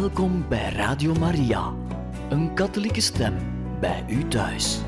Welkom 0.00 0.48
bij 0.48 0.72
Radio 0.72 1.14
Maria, 1.14 1.72
een 2.28 2.54
katholieke 2.54 3.00
stem 3.00 3.34
bij 3.80 4.04
u 4.08 4.28
thuis. 4.28 4.78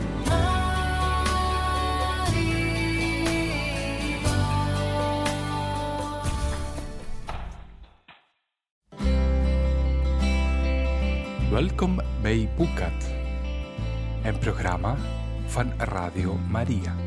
Welkom 11.50 12.00
bij 12.22 12.48
Boekat, 12.56 13.10
een 14.24 14.38
programma 14.38 14.96
van 15.46 15.72
Radio 15.78 16.38
Maria. 16.50 17.05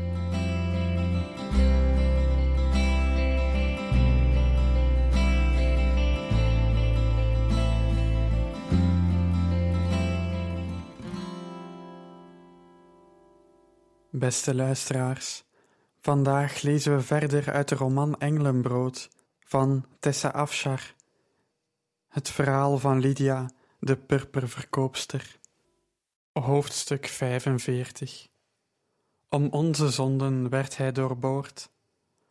Beste 14.20 14.54
luisteraars, 14.54 15.44
vandaag 16.00 16.62
lezen 16.62 16.96
we 16.96 17.02
verder 17.02 17.52
uit 17.52 17.68
de 17.68 17.74
roman 17.74 18.18
Engelenbrood 18.18 19.08
van 19.44 19.84
Tessa 19.98 20.28
Afshar. 20.28 20.94
Het 22.08 22.30
verhaal 22.30 22.78
van 22.78 23.00
Lydia, 23.00 23.50
de 23.78 23.96
purperverkoopster. 23.96 25.38
Hoofdstuk 26.32 27.06
45 27.06 28.28
Om 29.28 29.48
onze 29.48 29.88
zonden 29.88 30.48
werd 30.48 30.76
hij 30.76 30.92
doorboord, 30.92 31.70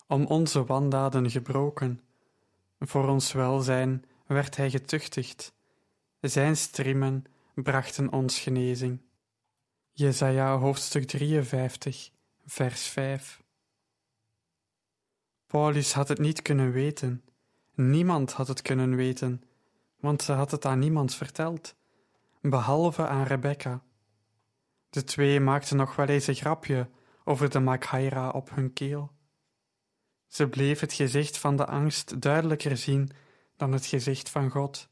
om 0.08 0.26
onze 0.26 0.66
wandaden 0.66 1.30
gebroken. 1.30 2.02
Voor 2.80 3.08
ons 3.08 3.32
welzijn 3.32 4.06
werd 4.28 4.56
hij 4.56 4.70
getuchtigd, 4.70 5.54
zijn 6.22 6.58
striemen 6.58 7.26
brachten 7.54 8.12
ons 8.12 8.40
genezing. 8.40 9.00
Jesaja 10.00 10.58
hoofdstuk 10.58 11.06
53, 11.06 12.12
vers 12.46 12.88
5 12.88 13.44
Paulus 15.48 15.94
had 15.94 16.08
het 16.08 16.20
niet 16.20 16.42
kunnen 16.42 16.72
weten, 16.72 17.24
niemand 17.74 18.32
had 18.32 18.48
het 18.48 18.62
kunnen 18.62 18.96
weten, 18.96 19.44
want 20.00 20.22
ze 20.22 20.32
had 20.32 20.52
het 20.52 20.66
aan 20.66 20.80
niemand 20.80 21.16
verteld, 21.16 21.76
behalve 22.42 23.08
aan 23.08 23.24
Rebecca. 23.24 23.84
De 24.90 25.04
twee 25.04 25.40
maakten 25.40 25.78
nog 25.78 25.96
wel 25.96 26.08
eens 26.08 26.28
een 26.28 26.36
grapje 26.36 26.90
over 27.24 27.50
de 27.50 27.60
makhaira 27.60 28.30
op 28.30 28.50
hun 28.50 28.74
keel. 28.74 29.12
Ze 30.28 30.48
bleef 30.48 30.80
het 30.80 30.94
gezicht 30.94 31.38
van 31.38 31.56
de 31.56 31.66
angst 31.66 32.22
duidelijker 32.22 32.78
zien 32.78 33.10
dan 33.56 33.72
het 33.72 33.86
gezicht 33.86 34.30
van 34.30 34.50
God. 34.50 34.88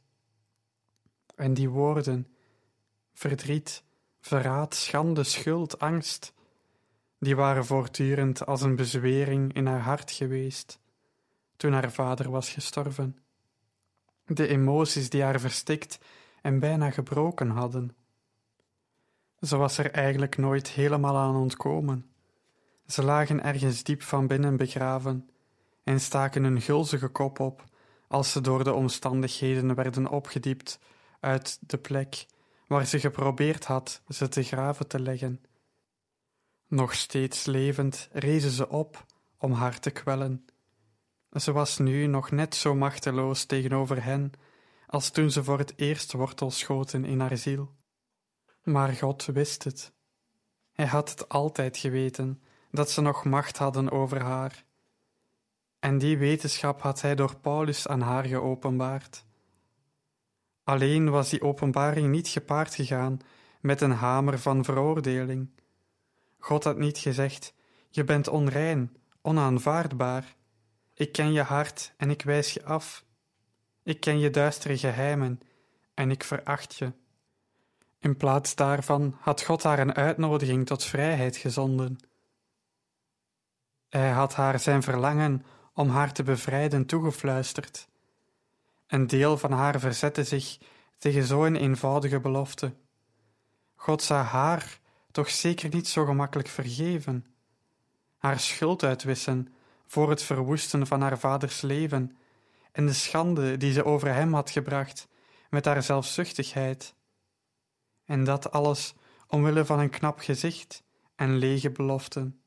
En 1.35 1.53
die 1.53 1.69
woorden, 1.69 2.27
verdriet, 3.13 3.85
verraad, 4.27 4.75
schande, 4.75 5.23
schuld, 5.23 5.79
angst, 5.79 6.33
die 7.19 7.35
waren 7.35 7.65
voortdurend 7.65 8.45
als 8.45 8.61
een 8.61 8.75
bezwering 8.75 9.53
in 9.53 9.65
haar 9.65 9.81
hart 9.81 10.11
geweest 10.11 10.79
toen 11.57 11.73
haar 11.73 11.91
vader 11.91 12.31
was 12.31 12.49
gestorven. 12.49 13.17
De 14.25 14.47
emoties 14.47 15.09
die 15.09 15.23
haar 15.23 15.39
verstikt 15.39 15.99
en 16.41 16.59
bijna 16.59 16.91
gebroken 16.91 17.49
hadden. 17.49 17.95
Ze 19.41 19.57
was 19.57 19.77
er 19.77 19.91
eigenlijk 19.91 20.37
nooit 20.37 20.67
helemaal 20.67 21.17
aan 21.17 21.35
ontkomen. 21.35 22.05
Ze 22.87 23.03
lagen 23.03 23.43
ergens 23.43 23.83
diep 23.83 24.01
van 24.01 24.27
binnen 24.27 24.57
begraven 24.57 25.29
en 25.83 25.99
staken 25.99 26.43
hun 26.43 26.61
gulzige 26.61 27.07
kop 27.07 27.39
op 27.39 27.63
als 28.07 28.31
ze 28.31 28.41
door 28.41 28.63
de 28.63 28.73
omstandigheden 28.73 29.75
werden 29.75 30.07
opgediept 30.07 30.79
uit 31.19 31.59
de 31.61 31.77
plek 31.77 32.25
waar 32.67 32.85
ze 32.85 32.99
geprobeerd 32.99 33.65
had 33.65 34.01
ze 34.07 34.27
te 34.27 34.43
graven 34.43 34.87
te 34.87 34.99
leggen. 34.99 35.41
Nog 36.67 36.93
steeds 36.93 37.45
levend 37.45 38.09
rezen 38.11 38.51
ze 38.51 38.69
op 38.69 39.05
om 39.37 39.51
haar 39.51 39.79
te 39.79 39.89
kwellen. 39.89 40.45
Ze 41.31 41.51
was 41.51 41.77
nu 41.77 42.05
nog 42.05 42.31
net 42.31 42.55
zo 42.55 42.75
machteloos 42.75 43.45
tegenover 43.45 44.03
hen 44.03 44.31
als 44.87 45.09
toen 45.09 45.31
ze 45.31 45.43
voor 45.43 45.57
het 45.57 45.73
eerst 45.75 46.11
wortels 46.11 46.59
schoten 46.59 47.05
in 47.05 47.19
haar 47.19 47.37
ziel. 47.37 47.75
Maar 48.63 48.93
God 48.93 49.25
wist 49.25 49.63
het. 49.63 49.91
Hij 50.71 50.85
had 50.85 51.09
het 51.09 51.29
altijd 51.29 51.77
geweten 51.77 52.41
dat 52.71 52.91
ze 52.91 53.01
nog 53.01 53.23
macht 53.23 53.57
hadden 53.57 53.91
over 53.91 54.21
haar. 54.21 54.65
En 55.79 55.97
die 55.97 56.17
wetenschap 56.17 56.81
had 56.81 57.01
hij 57.01 57.15
door 57.15 57.39
Paulus 57.39 57.87
aan 57.87 58.01
haar 58.01 58.25
geopenbaard. 58.25 59.25
Alleen 60.67 61.09
was 61.09 61.29
die 61.29 61.41
openbaring 61.41 62.09
niet 62.09 62.27
gepaard 62.27 62.75
gegaan 62.75 63.19
met 63.61 63.81
een 63.81 63.91
hamer 63.91 64.39
van 64.39 64.63
veroordeling. 64.63 65.49
God 66.37 66.63
had 66.63 66.77
niet 66.77 66.97
gezegd: 66.97 67.53
Je 67.89 68.03
bent 68.03 68.27
onrein, 68.27 68.97
onaanvaardbaar. 69.21 70.35
Ik 70.93 71.11
ken 71.11 71.31
je 71.31 71.41
hart 71.41 71.93
en 71.97 72.09
ik 72.09 72.21
wijs 72.21 72.53
je 72.53 72.63
af. 72.63 73.05
Ik 73.83 73.99
ken 73.99 74.19
je 74.19 74.29
duistere 74.29 74.77
geheimen 74.77 75.39
en 75.93 76.11
ik 76.11 76.23
veracht 76.23 76.75
je. 76.75 76.91
In 77.99 78.17
plaats 78.17 78.55
daarvan 78.55 79.17
had 79.19 79.41
God 79.41 79.63
haar 79.63 79.79
een 79.79 79.95
uitnodiging 79.95 80.65
tot 80.65 80.83
vrijheid 80.83 81.37
gezonden. 81.37 81.97
Hij 83.89 84.09
had 84.09 84.33
haar 84.33 84.59
zijn 84.59 84.83
verlangen 84.83 85.45
om 85.73 85.89
haar 85.89 86.13
te 86.13 86.23
bevrijden 86.23 86.85
toegefluisterd. 86.85 87.87
Een 88.87 89.07
deel 89.07 89.37
van 89.37 89.51
haar 89.51 89.79
verzette 89.79 90.23
zich 90.23 90.57
tegen 90.97 91.23
zo'n 91.23 91.55
eenvoudige 91.55 92.19
belofte. 92.19 92.73
God 93.75 94.01
zou 94.01 94.23
haar 94.23 94.79
toch 95.11 95.29
zeker 95.29 95.69
niet 95.69 95.87
zo 95.87 96.05
gemakkelijk 96.05 96.47
vergeven, 96.47 97.25
haar 98.17 98.39
schuld 98.39 98.83
uitwissen 98.83 99.53
voor 99.85 100.09
het 100.09 100.23
verwoesten 100.23 100.87
van 100.87 101.01
haar 101.01 101.19
vaders 101.19 101.61
leven 101.61 102.17
en 102.71 102.85
de 102.85 102.93
schande 102.93 103.57
die 103.57 103.73
ze 103.73 103.85
over 103.85 104.13
hem 104.13 104.33
had 104.33 104.49
gebracht 104.49 105.07
met 105.49 105.65
haar 105.65 105.83
zelfzuchtigheid. 105.83 106.95
En 108.05 108.23
dat 108.23 108.51
alles 108.51 108.93
omwille 109.27 109.65
van 109.65 109.79
een 109.79 109.89
knap 109.89 110.19
gezicht 110.19 110.83
en 111.15 111.37
lege 111.37 111.71
beloften. 111.71 112.41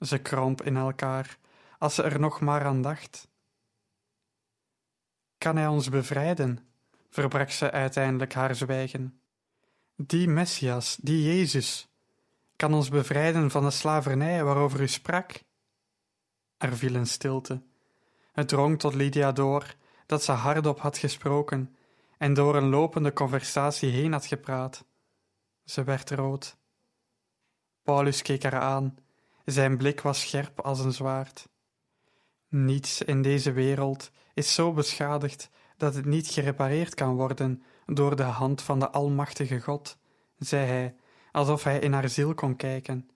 Ze 0.00 0.18
kromp 0.18 0.62
in 0.62 0.76
elkaar 0.76 1.38
als 1.78 1.94
ze 1.94 2.02
er 2.02 2.20
nog 2.20 2.40
maar 2.40 2.64
aan 2.64 2.82
dacht. 2.82 3.28
Kan 5.42 5.56
hij 5.56 5.66
ons 5.66 5.88
bevrijden? 5.88 6.58
verbrak 7.10 7.50
ze 7.50 7.70
uiteindelijk 7.70 8.32
haar 8.32 8.54
zwijgen. 8.54 9.20
Die 9.96 10.28
Messias, 10.28 10.96
die 11.00 11.22
Jezus, 11.22 11.88
kan 12.56 12.74
ons 12.74 12.88
bevrijden 12.88 13.50
van 13.50 13.64
de 13.64 13.70
slavernij 13.70 14.44
waarover 14.44 14.80
u 14.80 14.88
sprak? 14.88 15.42
Er 16.56 16.76
viel 16.76 16.94
een 16.94 17.06
stilte. 17.06 17.62
Het 18.32 18.48
drong 18.48 18.78
tot 18.78 18.94
Lydia 18.94 19.32
door 19.32 19.74
dat 20.06 20.24
ze 20.24 20.32
hardop 20.32 20.80
had 20.80 20.98
gesproken 20.98 21.76
en 22.18 22.34
door 22.34 22.56
een 22.56 22.68
lopende 22.68 23.12
conversatie 23.12 23.90
heen 23.90 24.12
had 24.12 24.26
gepraat. 24.26 24.84
Ze 25.64 25.84
werd 25.84 26.10
rood. 26.10 26.56
Paulus 27.82 28.22
keek 28.22 28.42
haar 28.42 28.60
aan. 28.60 28.96
Zijn 29.44 29.76
blik 29.76 30.00
was 30.00 30.20
scherp 30.20 30.60
als 30.60 30.80
een 30.80 30.92
zwaard. 30.92 31.48
Niets 32.48 33.02
in 33.02 33.22
deze 33.22 33.52
wereld 33.52 34.10
is 34.34 34.54
zo 34.54 34.72
beschadigd 34.72 35.50
dat 35.76 35.94
het 35.94 36.04
niet 36.04 36.26
gerepareerd 36.26 36.94
kan 36.94 37.14
worden 37.14 37.62
door 37.86 38.16
de 38.16 38.22
hand 38.22 38.62
van 38.62 38.78
de 38.78 38.90
Almachtige 38.90 39.60
God, 39.60 39.98
zei 40.38 40.66
hij, 40.66 40.94
alsof 41.32 41.64
hij 41.64 41.78
in 41.78 41.92
haar 41.92 42.08
ziel 42.08 42.34
kon 42.34 42.56
kijken. 42.56 43.10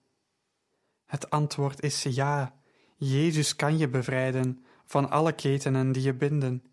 Het 1.05 1.29
antwoord 1.29 1.81
is 1.81 2.03
ja, 2.03 2.55
Jezus 2.95 3.55
kan 3.55 3.77
je 3.77 3.89
bevrijden 3.89 4.65
van 4.85 5.09
alle 5.09 5.33
ketenen 5.33 5.91
die 5.91 6.03
je 6.03 6.13
binden. 6.13 6.63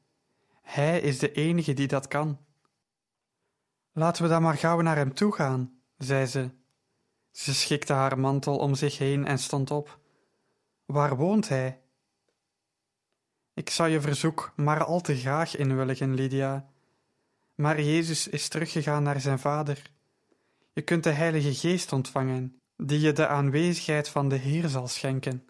Hij 0.63 1.01
is 1.01 1.19
de 1.19 1.33
enige 1.33 1.73
die 1.73 1.87
dat 1.87 2.09
kan. 2.09 2.39
Laten 3.93 4.23
we 4.23 4.29
dan 4.29 4.43
maar 4.43 4.57
gauw 4.57 4.81
naar 4.81 4.97
hem 4.97 5.15
toe 5.15 5.33
gaan, 5.33 5.79
zei 5.99 6.27
ze. 6.27 6.51
Ze 7.31 7.55
schikte 7.55 7.93
haar 7.93 8.19
mantel 8.19 8.57
om 8.57 8.75
zich 8.75 8.99
heen 8.99 9.27
en 9.27 9.39
stond 9.39 9.71
op. 9.71 9.99
Waar 10.85 11.17
woont 11.17 11.49
hij? 11.49 11.84
Ik 13.55 13.71
zou 13.71 13.89
je 13.89 14.01
verzoek 14.01 14.53
maar 14.57 14.85
al 14.85 15.01
te 15.01 15.17
graag 15.17 15.57
inwilligen, 15.57 16.15
Lydia. 16.15 16.69
Maar 17.55 17.81
Jezus 17.81 18.29
is 18.29 18.49
teruggegaan 18.49 19.03
naar 19.03 19.21
zijn 19.21 19.39
Vader. 19.39 19.91
Je 20.73 20.83
kunt 20.83 21.05
de 21.05 21.11
Heilige 21.11 21.55
Geest 21.55 21.93
ontvangen, 21.93 22.61
die 22.77 23.01
je 23.01 23.13
de 23.13 23.27
aanwezigheid 23.27 24.09
van 24.09 24.29
de 24.29 24.37
Heer 24.37 24.69
zal 24.69 24.89
schenken. 24.89 25.47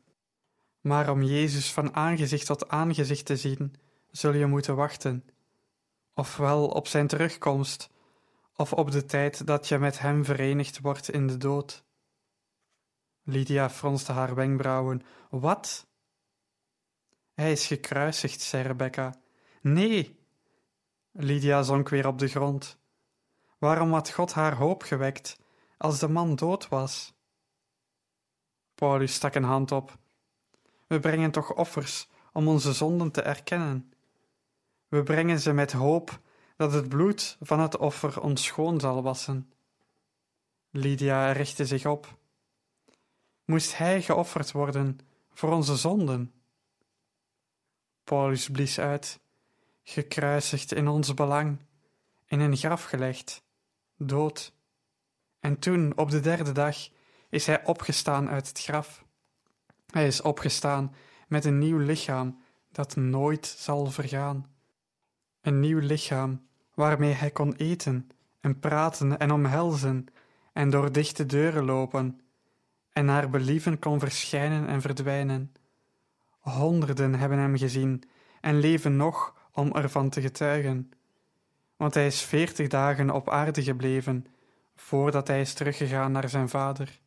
Maar 0.80 1.10
om 1.10 1.22
Jezus 1.22 1.72
van 1.72 1.94
aangezicht 1.94 2.46
tot 2.46 2.68
aangezicht 2.68 3.24
te 3.24 3.36
zien, 3.36 3.74
zul 4.10 4.34
je 4.34 4.46
moeten 4.46 4.76
wachten, 4.76 5.24
ofwel 6.14 6.68
op 6.68 6.86
zijn 6.86 7.06
terugkomst, 7.06 7.90
of 8.56 8.72
op 8.72 8.90
de 8.90 9.04
tijd 9.04 9.46
dat 9.46 9.68
je 9.68 9.78
met 9.78 9.98
hem 9.98 10.24
verenigd 10.24 10.80
wordt 10.80 11.10
in 11.10 11.26
de 11.26 11.36
dood. 11.36 11.84
Lydia 13.22 13.70
fronste 13.70 14.12
haar 14.12 14.34
wenkbrauwen. 14.34 15.02
Wat? 15.30 15.86
Hij 17.34 17.52
is 17.52 17.66
gekruisigd, 17.66 18.40
zei 18.40 18.62
Rebecca. 18.62 19.14
Nee! 19.60 20.18
Lydia 21.12 21.62
zonk 21.62 21.88
weer 21.88 22.06
op 22.06 22.18
de 22.18 22.28
grond. 22.28 22.78
Waarom 23.58 23.92
had 23.92 24.10
God 24.10 24.32
haar 24.32 24.54
hoop 24.54 24.82
gewekt 24.82 25.40
als 25.78 25.98
de 25.98 26.08
man 26.08 26.34
dood 26.34 26.68
was? 26.68 27.14
Paulus 28.74 29.14
stak 29.14 29.34
een 29.34 29.44
hand 29.44 29.72
op. 29.72 29.98
We 30.86 31.00
brengen 31.00 31.30
toch 31.30 31.54
offers 31.54 32.08
om 32.32 32.48
onze 32.48 32.72
zonden 32.72 33.10
te 33.10 33.22
erkennen. 33.22 33.92
We 34.88 35.02
brengen 35.02 35.40
ze 35.40 35.52
met 35.52 35.72
hoop 35.72 36.20
dat 36.56 36.72
het 36.72 36.88
bloed 36.88 37.36
van 37.40 37.60
het 37.60 37.76
offer 37.76 38.20
ons 38.20 38.44
schoon 38.44 38.80
zal 38.80 39.02
wassen. 39.02 39.52
Lydia 40.70 41.32
richtte 41.32 41.66
zich 41.66 41.86
op. 41.86 42.18
Moest 43.44 43.76
hij 43.76 44.02
geofferd 44.02 44.52
worden 44.52 44.98
voor 45.30 45.52
onze 45.52 45.76
zonden? 45.76 46.43
Paulus 48.04 48.50
blies 48.50 48.78
uit, 48.78 49.20
gekruisigd 49.82 50.72
in 50.72 50.88
ons 50.88 51.14
belang, 51.14 51.58
in 52.26 52.40
een 52.40 52.56
graf 52.56 52.84
gelegd, 52.84 53.42
dood. 53.96 54.52
En 55.40 55.58
toen, 55.58 55.92
op 55.96 56.10
de 56.10 56.20
derde 56.20 56.52
dag, 56.52 56.76
is 57.28 57.46
hij 57.46 57.64
opgestaan 57.64 58.28
uit 58.28 58.48
het 58.48 58.60
graf. 58.60 59.04
Hij 59.86 60.06
is 60.06 60.22
opgestaan 60.22 60.94
met 61.28 61.44
een 61.44 61.58
nieuw 61.58 61.78
lichaam 61.78 62.42
dat 62.72 62.96
nooit 62.96 63.46
zal 63.46 63.86
vergaan. 63.86 64.46
Een 65.40 65.60
nieuw 65.60 65.78
lichaam 65.78 66.46
waarmee 66.74 67.12
hij 67.12 67.30
kon 67.30 67.54
eten 67.54 68.08
en 68.40 68.58
praten 68.58 69.18
en 69.18 69.30
omhelzen 69.30 70.06
en 70.52 70.70
door 70.70 70.92
dichte 70.92 71.26
deuren 71.26 71.64
lopen 71.64 72.20
en 72.92 73.04
naar 73.04 73.30
believen 73.30 73.78
kon 73.78 73.98
verschijnen 73.98 74.66
en 74.66 74.80
verdwijnen. 74.80 75.52
Honderden 76.44 77.14
hebben 77.14 77.38
hem 77.38 77.56
gezien 77.56 78.02
en 78.40 78.58
leven 78.58 78.96
nog 78.96 79.34
om 79.52 79.72
ervan 79.72 80.08
te 80.08 80.20
getuigen. 80.20 80.90
Want 81.76 81.94
hij 81.94 82.06
is 82.06 82.22
veertig 82.22 82.68
dagen 82.68 83.10
op 83.10 83.30
aarde 83.30 83.62
gebleven 83.62 84.26
voordat 84.76 85.28
hij 85.28 85.40
is 85.40 85.54
teruggegaan 85.54 86.12
naar 86.12 86.28
zijn 86.28 86.48
vader. 86.48 87.00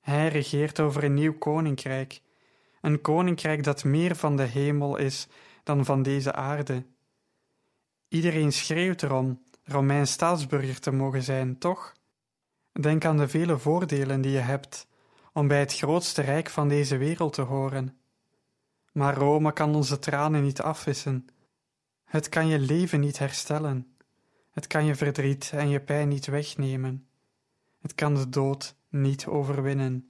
Hij 0.00 0.28
regeert 0.28 0.80
over 0.80 1.04
een 1.04 1.14
nieuw 1.14 1.38
koninkrijk, 1.38 2.20
een 2.80 3.00
koninkrijk 3.00 3.64
dat 3.64 3.84
meer 3.84 4.16
van 4.16 4.36
de 4.36 4.42
hemel 4.42 4.96
is 4.96 5.28
dan 5.62 5.84
van 5.84 6.02
deze 6.02 6.32
aarde. 6.32 6.84
Iedereen 8.08 8.52
schreeuwt 8.52 9.02
erom 9.02 9.42
Romeins 9.64 10.12
staatsburger 10.12 10.80
te 10.80 10.92
mogen 10.92 11.22
zijn, 11.22 11.58
toch? 11.58 11.94
Denk 12.72 13.04
aan 13.04 13.16
de 13.16 13.28
vele 13.28 13.58
voordelen 13.58 14.20
die 14.20 14.32
je 14.32 14.38
hebt 14.38 14.88
om 15.32 15.48
bij 15.48 15.58
het 15.58 15.74
grootste 15.74 16.22
rijk 16.22 16.50
van 16.50 16.68
deze 16.68 16.96
wereld 16.96 17.32
te 17.32 17.42
horen. 17.42 17.99
Maar 18.92 19.14
Rome 19.14 19.52
kan 19.52 19.74
onze 19.74 19.98
tranen 19.98 20.42
niet 20.42 20.60
afwissen. 20.60 21.26
Het 22.04 22.28
kan 22.28 22.46
je 22.46 22.58
leven 22.58 23.00
niet 23.00 23.18
herstellen. 23.18 23.96
Het 24.50 24.66
kan 24.66 24.84
je 24.84 24.94
verdriet 24.94 25.50
en 25.54 25.68
je 25.68 25.80
pijn 25.80 26.08
niet 26.08 26.26
wegnemen. 26.26 27.06
Het 27.80 27.94
kan 27.94 28.14
de 28.14 28.28
dood 28.28 28.76
niet 28.88 29.26
overwinnen. 29.26 30.06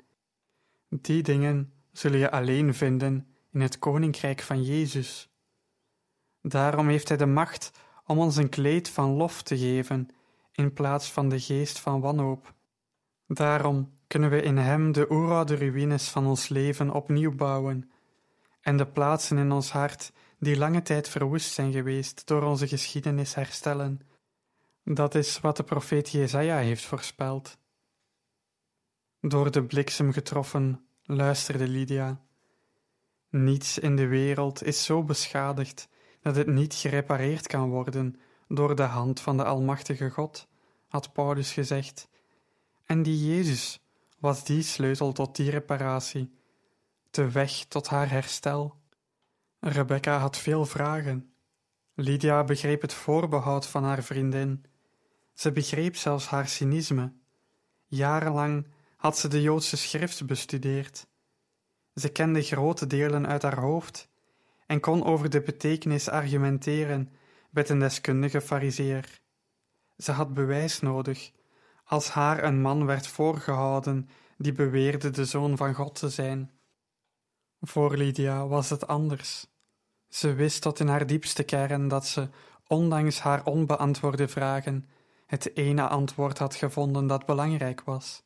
Die 0.88 1.22
dingen 1.22 1.72
zul 1.92 2.14
je 2.14 2.30
alleen 2.30 2.74
vinden 2.74 3.26
in 3.52 3.60
het 3.60 3.78
koninkrijk 3.78 4.40
van 4.40 4.62
Jezus. 4.62 5.30
Daarom 6.42 6.88
heeft 6.88 7.08
Hij 7.08 7.16
de 7.16 7.26
macht 7.26 7.70
om 8.06 8.18
ons 8.18 8.36
een 8.36 8.48
kleed 8.48 8.88
van 8.88 9.10
lof 9.10 9.42
te 9.42 9.58
geven 9.58 10.08
in 10.52 10.72
plaats 10.72 11.12
van 11.12 11.28
de 11.28 11.40
geest 11.40 11.78
van 11.78 12.00
wanhoop. 12.00 12.54
Daarom 13.26 13.98
kunnen 14.06 14.30
we 14.30 14.42
in 14.42 14.56
Hem 14.56 14.92
de 14.92 15.10
oeroude 15.10 15.54
ruïnes 15.54 16.08
van 16.08 16.26
ons 16.26 16.48
leven 16.48 16.90
opnieuw 16.90 17.34
bouwen 17.34 17.90
en 18.60 18.76
de 18.76 18.86
plaatsen 18.86 19.38
in 19.38 19.52
ons 19.52 19.70
hart 19.70 20.12
die 20.38 20.56
lange 20.56 20.82
tijd 20.82 21.08
verwoest 21.08 21.52
zijn 21.52 21.72
geweest 21.72 22.26
door 22.26 22.42
onze 22.42 22.68
geschiedenis 22.68 23.34
herstellen. 23.34 24.00
Dat 24.84 25.14
is 25.14 25.40
wat 25.40 25.56
de 25.56 25.62
profeet 25.62 26.10
Jesaja 26.10 26.58
heeft 26.58 26.84
voorspeld. 26.84 27.58
Door 29.20 29.50
de 29.50 29.64
bliksem 29.64 30.12
getroffen, 30.12 30.84
luisterde 31.02 31.68
Lydia. 31.68 32.20
Niets 33.28 33.78
in 33.78 33.96
de 33.96 34.06
wereld 34.06 34.62
is 34.62 34.84
zo 34.84 35.04
beschadigd 35.04 35.88
dat 36.20 36.36
het 36.36 36.46
niet 36.46 36.74
gerepareerd 36.74 37.46
kan 37.46 37.68
worden 37.68 38.20
door 38.48 38.76
de 38.76 38.82
hand 38.82 39.20
van 39.20 39.36
de 39.36 39.44
Almachtige 39.44 40.10
God, 40.10 40.48
had 40.88 41.12
Paulus 41.12 41.52
gezegd. 41.52 42.08
En 42.86 43.02
die 43.02 43.28
Jezus 43.28 43.80
was 44.18 44.44
die 44.44 44.62
sleutel 44.62 45.12
tot 45.12 45.36
die 45.36 45.50
reparatie, 45.50 46.39
de 47.10 47.30
weg 47.30 47.64
tot 47.68 47.88
haar 47.88 48.10
herstel. 48.10 48.76
Rebecca 49.58 50.18
had 50.18 50.36
veel 50.36 50.66
vragen. 50.66 51.34
Lydia 51.94 52.44
begreep 52.44 52.82
het 52.82 52.94
voorbehoud 52.94 53.66
van 53.66 53.84
haar 53.84 54.02
vriendin. 54.02 54.64
Ze 55.34 55.52
begreep 55.52 55.96
zelfs 55.96 56.26
haar 56.26 56.48
cynisme. 56.48 57.12
Jarenlang 57.86 58.66
had 58.96 59.18
ze 59.18 59.28
de 59.28 59.42
Joodse 59.42 59.76
schrift 59.76 60.26
bestudeerd. 60.26 61.06
Ze 61.94 62.08
kende 62.08 62.42
grote 62.42 62.86
delen 62.86 63.26
uit 63.26 63.42
haar 63.42 63.58
hoofd 63.58 64.08
en 64.66 64.80
kon 64.80 65.04
over 65.04 65.30
de 65.30 65.40
betekenis 65.40 66.08
argumenteren 66.08 67.12
met 67.50 67.68
een 67.68 67.78
deskundige 67.78 68.40
fariseer. 68.40 69.20
Ze 69.96 70.12
had 70.12 70.34
bewijs 70.34 70.80
nodig, 70.80 71.30
als 71.84 72.08
haar 72.08 72.44
een 72.44 72.60
man 72.60 72.86
werd 72.86 73.06
voorgehouden 73.06 74.08
die 74.36 74.52
beweerde 74.52 75.10
de 75.10 75.24
zoon 75.24 75.56
van 75.56 75.74
God 75.74 75.94
te 75.94 76.08
zijn. 76.08 76.50
Voor 77.60 77.96
Lydia 77.96 78.46
was 78.46 78.70
het 78.70 78.86
anders. 78.86 79.46
Ze 80.08 80.34
wist 80.34 80.62
tot 80.62 80.80
in 80.80 80.88
haar 80.88 81.06
diepste 81.06 81.42
kern 81.42 81.88
dat 81.88 82.06
ze, 82.06 82.28
ondanks 82.66 83.20
haar 83.20 83.44
onbeantwoorde 83.44 84.28
vragen, 84.28 84.88
het 85.26 85.56
ene 85.56 85.88
antwoord 85.88 86.38
had 86.38 86.54
gevonden 86.54 87.06
dat 87.06 87.26
belangrijk 87.26 87.80
was. 87.80 88.22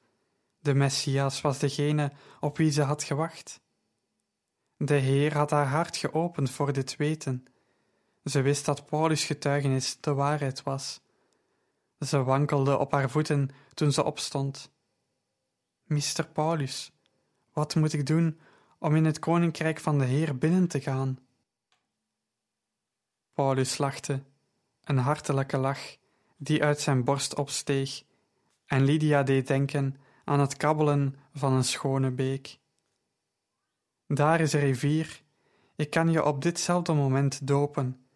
De 0.61 0.75
Messias 0.75 1.41
was 1.41 1.59
degene 1.59 2.13
op 2.41 2.57
wie 2.57 2.71
ze 2.71 2.83
had 2.83 3.03
gewacht. 3.03 3.61
De 4.77 4.95
Heer 4.95 5.37
had 5.37 5.51
haar 5.51 5.67
hart 5.67 5.97
geopend 5.97 6.51
voor 6.51 6.73
dit 6.73 6.97
weten. 6.97 7.45
Ze 8.25 8.41
wist 8.41 8.65
dat 8.65 8.87
Paulus' 8.87 9.25
getuigenis 9.25 10.01
de 10.01 10.15
waarheid 10.15 10.63
was. 10.63 11.01
Ze 11.99 12.23
wankelde 12.23 12.79
op 12.79 12.93
haar 12.93 13.11
voeten 13.11 13.51
toen 13.75 13.93
ze 13.93 14.05
opstond. 14.05 14.71
Mister 15.85 16.27
Paulus, 16.27 16.93
wat 17.53 17.75
moet 17.75 17.93
ik 17.93 18.07
doen 18.07 18.41
om 18.85 18.97
in 18.97 19.05
het 19.05 19.19
koninkrijk 19.19 19.81
van 19.81 19.99
de 19.99 20.05
Heer 20.05 20.39
binnen 20.39 20.69
te 20.69 20.81
gaan? 20.81 21.19
Paulus 23.33 23.79
lachte, 23.79 24.23
een 24.85 24.99
hartelijke 24.99 25.57
lach 25.57 25.97
die 26.37 26.65
uit 26.65 26.81
zijn 26.81 27.05
borst 27.05 27.35
opsteeg, 27.35 28.03
en 28.67 28.85
Lydia 28.85 29.23
deed 29.23 29.47
denken 29.47 29.97
aan 30.25 30.41
het 30.41 30.57
kabbelen 30.57 31.17
van 31.35 31.53
een 31.53 31.65
schone 31.65 32.11
beek. 32.11 32.59
Daar 34.07 34.41
is 34.41 34.53
een 34.53 34.61
rivier, 34.61 35.23
ik 35.77 35.91
kan 35.91 36.11
je 36.11 36.25
op 36.25 36.43
ditzelfde 36.43 36.93
moment 36.93 37.47
dopen. 37.47 38.07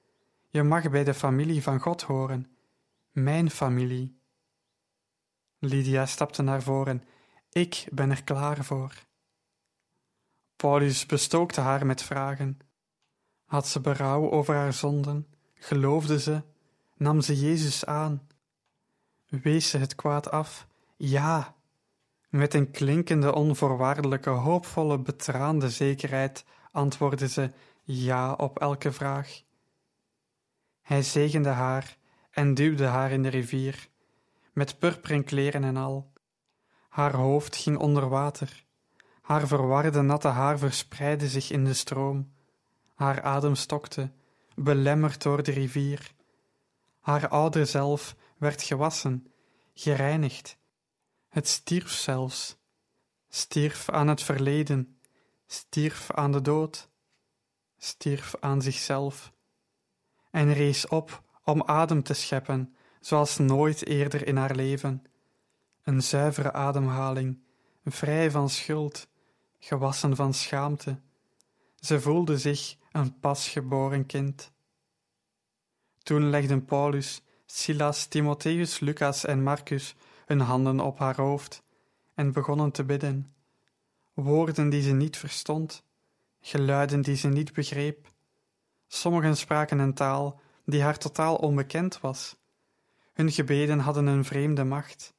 Je 0.49 0.63
mag 0.63 0.91
bij 0.91 1.05
de 1.05 1.15
familie 1.15 1.63
van 1.63 1.81
God 1.81 2.03
horen, 2.03 2.47
mijn 3.11 3.51
familie. 3.51 4.19
Lydia 5.59 6.07
stapte 6.07 6.43
naar 6.43 6.63
voren. 6.63 7.05
Ik 7.51 7.87
ben 7.91 8.11
er 8.11 8.25
klaar 8.25 8.65
voor. 8.65 9.07
Paulus 10.59 11.07
bestookte 11.07 11.61
haar 11.61 11.87
met 11.87 12.03
vragen. 12.03 12.59
Had 13.45 13.67
ze 13.67 13.81
berouw 13.81 14.31
over 14.31 14.55
haar 14.55 14.73
zonden? 14.73 15.27
Geloofde 15.55 16.21
ze? 16.21 16.43
Nam 16.97 17.21
ze 17.21 17.41
Jezus 17.41 17.85
aan? 17.85 18.29
Wees 19.29 19.71
ze 19.71 19.79
het 19.79 19.95
kwaad 19.95 20.31
af? 20.31 20.67
Ja, 20.97 21.55
met 22.29 22.55
een 22.55 22.71
klinkende, 22.71 23.35
onvoorwaardelijke, 23.35 24.31
hoopvolle, 24.31 24.99
betraande 24.99 25.71
zekerheid 25.71 26.45
antwoordde 26.73 27.29
ze 27.29 27.51
ja 27.83 28.33
op 28.33 28.59
elke 28.59 28.93
vraag. 28.93 29.43
Hij 30.83 31.03
zegende 31.03 31.49
haar 31.49 31.97
en 32.31 32.55
duwde 32.55 32.87
haar 32.87 33.11
in 33.11 33.23
de 33.23 33.29
rivier, 33.29 33.89
met 34.53 34.79
purperen 34.79 35.25
kleren 35.25 35.65
en 35.65 35.77
al. 35.77 36.13
Haar 36.89 37.15
hoofd 37.15 37.57
ging 37.57 37.79
onder 37.79 38.09
water, 38.09 38.67
haar 39.29 39.47
verwarde 39.47 40.03
natte 40.03 40.29
haar 40.29 40.59
verspreidde 40.59 41.29
zich 41.29 41.51
in 41.51 41.65
de 41.65 41.75
stroom, 41.75 42.33
haar 42.95 43.23
adem 43.23 43.55
stokte, 43.55 44.11
belemmerd 44.55 45.23
door 45.23 45.43
de 45.43 45.53
rivier. 45.53 46.15
Haar 47.01 47.29
ouder 47.29 47.67
zelf 47.67 48.17
werd 48.39 48.63
gewassen, 48.63 49.33
gereinigd, 49.75 50.59
het 51.29 51.49
stierf 51.49 51.91
zelfs, 51.91 52.57
stierf 53.29 53.89
aan 53.89 54.09
het 54.09 54.23
verleden, 54.23 54.99
stierf 55.47 56.11
aan 56.11 56.33
de 56.33 56.41
dood, 56.41 56.89
stierf 57.79 58.35
aan 58.41 58.63
zichzelf, 58.63 59.33
en 60.31 60.53
rees 60.53 60.87
op 60.87 61.23
om 61.45 61.63
adem 61.63 62.03
te 62.03 62.15
scheppen, 62.15 62.75
zoals 63.01 63.39
nooit 63.39 63.87
eerder 63.87 64.27
in 64.27 64.37
haar 64.37 64.55
leven. 64.55 65.03
Een 65.83 66.03
zuivere 66.03 66.53
ademhaling, 66.53 67.43
vrij 67.85 68.31
van 68.31 68.51
schuld, 68.51 69.09
gewassen 69.59 70.17
van 70.17 70.35
schaamte. 70.35 70.99
Ze 71.81 72.01
voelde 72.01 72.39
zich 72.39 72.77
een 72.93 73.19
pasgeboren 73.19 74.07
kind. 74.07 74.53
Toen 76.03 76.31
legden 76.31 76.65
Paulus, 76.65 77.23
Silas, 77.47 78.07
Timotheus, 78.07 78.81
Lucas 78.81 79.25
en 79.25 79.43
Marcus 79.43 79.95
hun 80.27 80.41
handen 80.41 80.81
op 80.81 80.99
haar 80.99 81.17
hoofd 81.17 81.63
en 82.15 82.33
begonnen 82.33 82.71
te 82.71 82.85
bidden. 82.85 83.33
Woorden 84.15 84.69
die 84.69 84.83
ze 84.83 84.93
niet 84.93 85.17
verstond, 85.17 85.83
geluiden 86.41 87.03
die 87.03 87.17
ze 87.17 87.29
niet 87.29 87.53
begreep. 87.53 88.09
Sommigen 88.87 89.37
spraken 89.37 89.79
een 89.79 89.95
taal 89.95 90.41
die 90.65 90.83
haar 90.83 90.99
totaal 90.99 91.37
onbekend 91.37 92.01
was. 92.01 92.37
Hun 93.13 93.31
gebeden 93.31 93.79
hadden 93.79 94.07
een 94.07 94.25
vreemde 94.25 94.65
macht. 94.65 95.15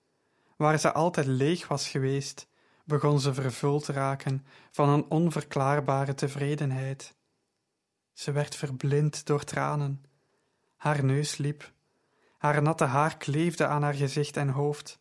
Waar 0.56 0.80
ze 0.80 0.94
altijd 0.94 1.28
leeg 1.28 1.68
was 1.68 1.88
geweest, 1.88 2.48
begon 2.90 3.20
ze 3.20 3.34
vervuld 3.34 3.86
te 3.86 3.92
raken 3.92 4.46
van 4.72 4.90
een 4.90 5.06
onverklaarbare 5.10 6.14
tevredenheid. 6.14 7.16
Ze 8.14 8.32
werd 8.32 8.56
verblind 8.56 9.26
door 9.26 9.44
tranen. 9.44 10.04
Haar 10.76 11.04
neus 11.04 11.38
liep. 11.38 11.72
Haar 12.38 12.62
natte 12.62 12.84
haar 12.84 13.18
kleefde 13.18 13.68
aan 13.68 13.84
haar 13.84 13.94
gezicht 13.94 14.38
en 14.38 14.50
hoofd. 14.50 15.00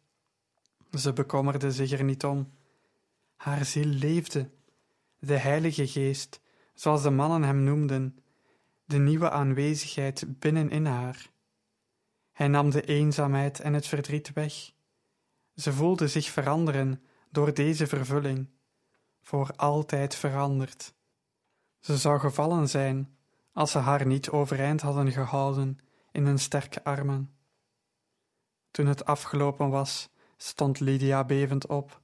Ze 0.92 1.12
bekommerde 1.12 1.73
zich 1.73 1.92
er 1.92 2.04
niet 2.04 2.25
om. 2.25 2.52
Haar 3.37 3.64
ziel 3.64 3.87
leefde. 3.87 4.50
De 5.18 5.37
Heilige 5.37 5.87
Geest, 5.87 6.40
zoals 6.75 7.02
de 7.02 7.11
mannen 7.11 7.42
hem 7.42 7.62
noemden, 7.64 8.18
de 8.85 8.99
nieuwe 8.99 9.30
aanwezigheid 9.30 10.38
binnenin 10.38 10.87
haar. 10.87 11.30
Hij 12.33 12.49
nam 12.49 12.71
de 12.71 12.83
eenzaamheid 12.83 13.61
en 13.61 13.73
het 13.73 13.87
verdriet 13.87 14.33
weg. 14.33 14.73
Ze 15.54 15.73
voelde 15.73 16.09
zich 16.09 16.30
veranderen 16.30 17.02
door 17.30 17.54
deze 17.54 17.87
vervulling, 17.87 18.49
voor 19.23 19.50
altijd 19.56 20.14
veranderd. 20.14 20.94
Ze 21.78 21.97
zou 21.97 22.18
gevallen 22.18 22.68
zijn 22.68 23.16
als 23.52 23.70
ze 23.70 23.78
haar 23.78 24.06
niet 24.06 24.30
overeind 24.30 24.80
hadden 24.80 25.12
gehouden 25.12 25.78
in 26.12 26.26
hun 26.26 26.38
sterke 26.38 26.85
armen. 26.85 27.32
Toen 28.70 28.87
het 28.87 29.04
afgelopen 29.04 29.68
was, 29.68 30.08
stond 30.37 30.80
Lydia 30.80 31.25
bevend 31.25 31.66
op. 31.66 32.00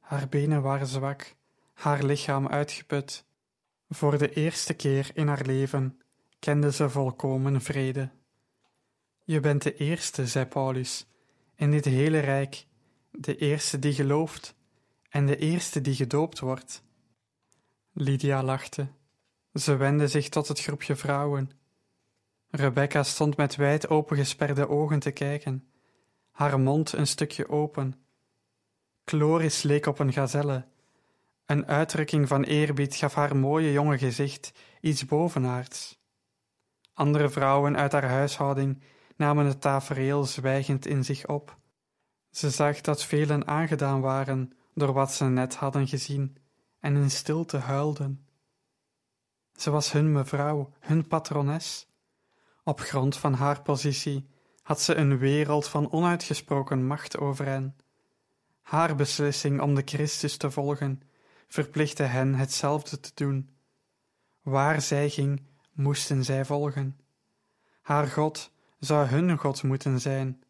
Haar 0.00 0.28
benen 0.28 0.62
waren 0.62 0.86
zwak, 0.86 1.34
haar 1.72 2.02
lichaam 2.02 2.48
uitgeput. 2.48 3.24
Voor 3.88 4.18
de 4.18 4.32
eerste 4.32 4.74
keer 4.74 5.10
in 5.14 5.28
haar 5.28 5.44
leven 5.44 6.00
kende 6.38 6.72
ze 6.72 6.90
volkomen 6.90 7.60
vrede. 7.60 8.10
Je 9.24 9.40
bent 9.40 9.62
de 9.62 9.76
eerste, 9.76 10.26
zei 10.26 10.46
Paulus, 10.46 11.06
in 11.54 11.70
dit 11.70 11.84
hele 11.84 12.18
rijk, 12.18 12.66
de 13.18 13.36
eerste 13.36 13.78
die 13.78 13.92
gelooft 13.92 14.54
en 15.08 15.26
de 15.26 15.36
eerste 15.36 15.80
die 15.80 15.94
gedoopt 15.94 16.38
wordt. 16.38 16.82
Lydia 17.92 18.42
lachte. 18.42 18.88
Ze 19.52 19.76
wendde 19.76 20.08
zich 20.08 20.28
tot 20.28 20.48
het 20.48 20.60
groepje 20.60 20.96
vrouwen. 20.96 21.50
Rebecca 22.50 23.02
stond 23.02 23.36
met 23.36 23.56
wijd 23.56 23.88
opengesperde 23.88 24.68
ogen 24.68 24.98
te 24.98 25.10
kijken, 25.10 25.68
haar 26.30 26.60
mond 26.60 26.92
een 26.92 27.06
stukje 27.06 27.48
open. 27.48 27.94
Chloris 29.04 29.62
leek 29.62 29.86
op 29.86 29.98
een 29.98 30.12
gazelle. 30.12 30.64
Een 31.46 31.66
uitdrukking 31.66 32.28
van 32.28 32.42
eerbied 32.42 32.94
gaf 32.94 33.14
haar 33.14 33.36
mooie 33.36 33.72
jonge 33.72 33.98
gezicht 33.98 34.52
iets 34.80 35.04
bovenaards. 35.04 35.98
Andere 36.94 37.28
vrouwen 37.28 37.76
uit 37.76 37.92
haar 37.92 38.08
huishouding 38.08 38.82
namen 39.16 39.46
het 39.46 39.60
tafereel 39.60 40.24
zwijgend 40.24 40.86
in 40.86 41.04
zich 41.04 41.26
op. 41.26 41.58
Ze 42.36 42.50
zag 42.50 42.80
dat 42.80 43.04
velen 43.04 43.46
aangedaan 43.46 44.00
waren 44.00 44.52
door 44.74 44.92
wat 44.92 45.12
ze 45.12 45.24
net 45.24 45.54
hadden 45.54 45.88
gezien 45.88 46.36
en 46.80 46.96
in 46.96 47.10
stilte 47.10 47.56
huilden. 47.56 48.26
Ze 49.52 49.70
was 49.70 49.92
hun 49.92 50.12
mevrouw, 50.12 50.72
hun 50.80 51.06
patrones. 51.06 51.88
Op 52.64 52.80
grond 52.80 53.16
van 53.16 53.34
haar 53.34 53.62
positie 53.62 54.28
had 54.62 54.80
ze 54.80 54.94
een 54.94 55.18
wereld 55.18 55.68
van 55.68 55.92
onuitgesproken 55.92 56.86
macht 56.86 57.18
over 57.18 57.46
hen. 57.46 57.76
Haar 58.62 58.96
beslissing 58.96 59.60
om 59.60 59.74
de 59.74 59.82
Christus 59.84 60.36
te 60.36 60.50
volgen 60.50 61.02
verplichtte 61.48 62.02
hen 62.02 62.34
hetzelfde 62.34 63.00
te 63.00 63.10
doen. 63.14 63.56
Waar 64.42 64.80
zij 64.80 65.10
ging, 65.10 65.42
moesten 65.72 66.24
zij 66.24 66.44
volgen. 66.44 67.00
Haar 67.82 68.06
God 68.06 68.50
zou 68.78 69.06
hun 69.06 69.38
God 69.38 69.62
moeten 69.62 70.00
zijn. 70.00 70.40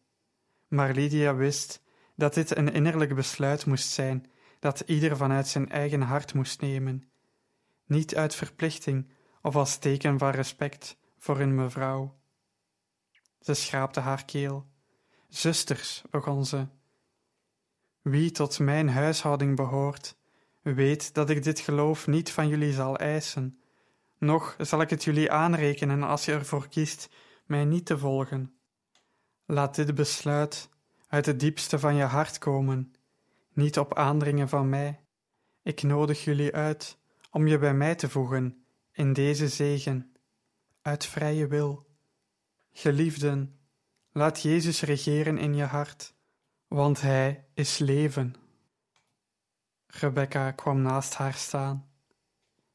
Maar 0.67 0.93
Lydia 0.93 1.35
wist 1.35 1.81
dat 2.15 2.33
dit 2.33 2.57
een 2.57 2.73
innerlijk 2.73 3.15
besluit 3.15 3.65
moest 3.65 3.89
zijn 3.89 4.31
dat 4.59 4.79
ieder 4.79 5.17
vanuit 5.17 5.47
zijn 5.47 5.69
eigen 5.69 6.01
hart 6.01 6.33
moest 6.33 6.61
nemen, 6.61 7.09
niet 7.85 8.15
uit 8.15 8.35
verplichting 8.35 9.11
of 9.41 9.55
als 9.55 9.77
teken 9.77 10.17
van 10.19 10.29
respect 10.29 10.97
voor 11.17 11.37
hun 11.37 11.55
mevrouw. 11.55 12.19
Ze 13.39 13.53
schraapte 13.53 13.99
haar 13.99 14.25
keel. 14.25 14.65
Zusters, 15.27 16.03
begon 16.09 16.45
ze. 16.45 16.67
Wie 18.01 18.31
tot 18.31 18.59
mijn 18.59 18.89
huishouding 18.89 19.55
behoort, 19.55 20.17
weet 20.61 21.13
dat 21.13 21.29
ik 21.29 21.43
dit 21.43 21.59
geloof 21.59 22.07
niet 22.07 22.31
van 22.31 22.47
jullie 22.47 22.73
zal 22.73 22.97
eisen, 22.97 23.59
noch 24.17 24.55
zal 24.57 24.81
ik 24.81 24.89
het 24.89 25.03
jullie 25.03 25.31
aanrekenen 25.31 26.03
als 26.03 26.25
je 26.25 26.31
ervoor 26.31 26.67
kiest 26.67 27.09
mij 27.45 27.65
niet 27.65 27.85
te 27.85 27.97
volgen. 27.97 28.56
Laat 29.49 29.75
dit 29.75 29.95
besluit 29.95 30.69
uit 31.07 31.25
het 31.25 31.39
diepste 31.39 31.79
van 31.79 31.95
je 31.95 32.03
hart 32.03 32.37
komen, 32.37 32.93
niet 33.53 33.79
op 33.79 33.93
aandringen 33.93 34.49
van 34.49 34.69
mij. 34.69 34.99
Ik 35.63 35.83
nodig 35.83 36.23
jullie 36.23 36.55
uit 36.55 36.97
om 37.31 37.47
je 37.47 37.57
bij 37.57 37.73
mij 37.73 37.95
te 37.95 38.09
voegen 38.09 38.65
in 38.91 39.13
deze 39.13 39.47
zegen, 39.47 40.13
uit 40.81 41.05
vrije 41.05 41.47
wil. 41.47 41.85
Geliefden, 42.71 43.59
laat 44.11 44.41
Jezus 44.41 44.81
regeren 44.81 45.37
in 45.37 45.55
je 45.55 45.63
hart, 45.63 46.13
want 46.67 47.01
Hij 47.01 47.45
is 47.53 47.77
leven. 47.77 48.35
Rebecca 49.87 50.51
kwam 50.51 50.81
naast 50.81 51.13
haar 51.13 51.33
staan. 51.33 51.89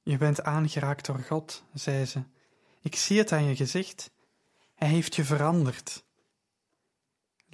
Je 0.03 0.17
bent 0.17 0.43
aangeraakt 0.43 1.07
door 1.07 1.19
God, 1.19 1.65
zei 1.75 2.05
ze. 2.05 2.23
Ik 2.81 2.97
zie 2.97 3.19
het 3.19 3.33
aan 3.33 3.45
je 3.45 3.57
gezicht. 3.57 4.11
Hij 4.75 4.89
heeft 4.89 5.15
je 5.15 5.25
veranderd. 5.25 6.05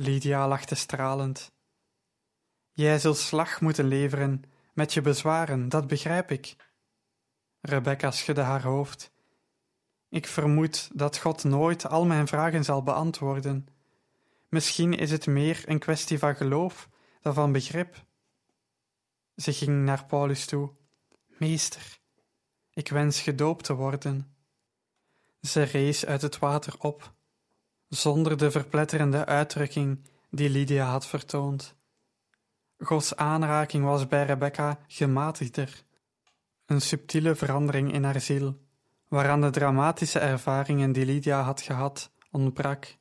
Lydia 0.01 0.49
lachte 0.49 0.75
stralend. 0.75 1.53
Jij 2.73 2.99
zult 2.99 3.17
slag 3.17 3.61
moeten 3.61 3.85
leveren 3.85 4.43
met 4.73 4.95
je 4.95 5.01
bezwaren, 5.01 5.69
dat 5.69 5.87
begrijp 5.87 6.31
ik. 6.31 6.57
Rebecca 7.61 8.11
schudde 8.11 8.41
haar 8.41 8.63
hoofd. 8.63 9.13
Ik 10.09 10.27
vermoed 10.27 10.91
dat 10.93 11.19
God 11.19 11.45
nooit 11.45 11.87
al 11.87 12.05
mijn 12.05 12.27
vragen 12.27 12.65
zal 12.65 12.83
beantwoorden. 12.83 13.67
Misschien 14.49 14.95
is 14.95 15.11
het 15.11 15.27
meer 15.27 15.63
een 15.67 15.79
kwestie 15.79 16.19
van 16.19 16.37
geloof 16.37 16.89
dan 17.21 17.35
van 17.35 17.53
begrip. 17.53 18.05
Ze 19.37 19.53
ging 19.53 19.85
naar 19.85 20.07
Paulus 20.07 20.47
toe. 20.47 20.75
Meester, 21.27 21.99
ik 22.71 22.89
wens 22.89 23.21
gedoopt 23.21 23.65
te 23.65 23.75
worden. 23.75 24.37
Ze 25.41 25.63
rees 25.63 26.07
uit 26.07 26.23
het 26.23 26.39
water 26.39 26.75
op 26.79 27.17
zonder 27.89 28.37
de 28.37 28.51
verpletterende 28.51 29.27
uitdrukking 29.27 29.99
die 30.31 30.51
Lydia 30.51 30.87
had 30.87 31.07
vertoond. 31.07 31.77
Gods 32.79 33.17
aanraking 33.17 33.85
was 33.85 34.07
bij 34.07 34.25
Rebecca 34.25 34.79
gematigder, 34.87 35.83
een 36.67 36.81
subtiele 36.81 37.35
verandering 37.35 37.93
in 37.93 38.05
haar 38.05 38.21
ziel, 38.21 38.59
waaraan 39.09 39.41
de 39.41 39.51
dramatische 39.51 40.19
ervaringen 40.19 40.93
die 40.93 41.05
Lydia 41.05 41.43
had 41.43 41.61
gehad 41.61 42.11
ontbrak. 42.31 42.97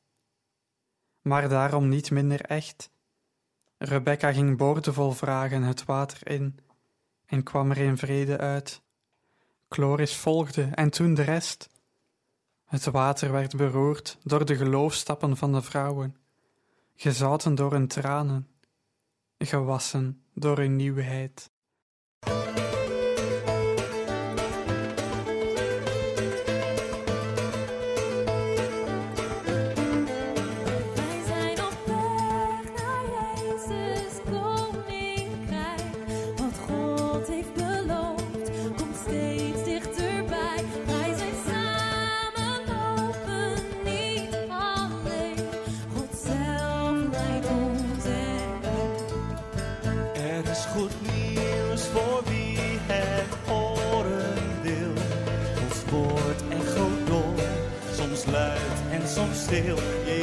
Maar 1.22 1.50
daarom 1.50 1.90
niet 1.90 2.12
minder 2.12 2.42
echt. 2.42 2.92
Rebecca 3.78 4.34
ging 4.34 4.58
boordevol 4.58 5.12
vragen 5.12 5.64
het 5.64 5.86
water 5.86 6.32
in 6.32 6.60
en 7.26 7.44
kwam 7.44 7.72
er 7.72 7.78
in 7.78 7.98
vrede 7.98 8.38
uit. 8.38 8.82
Chloris 9.70 10.16
volgde 10.16 10.62
en 10.64 10.90
toen 10.90 11.14
de 11.14 11.22
rest. 11.22 11.70
Het 12.68 12.86
water 12.86 13.32
werd 13.32 13.56
beroerd 13.56 14.18
door 14.24 14.46
de 14.46 14.56
geloofstappen 14.56 15.38
van 15.38 15.54
de 15.54 15.62
vrouwen, 15.62 16.18
gezouten 16.96 17.56
door 17.56 17.72
hun 17.72 17.88
tranen, 17.88 18.48
gewassen 19.38 20.22
door 20.34 20.58
hun 20.58 20.76
nieuwheid. 20.76 21.52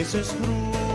Stil. 0.05 0.21
Jezus 0.21 0.94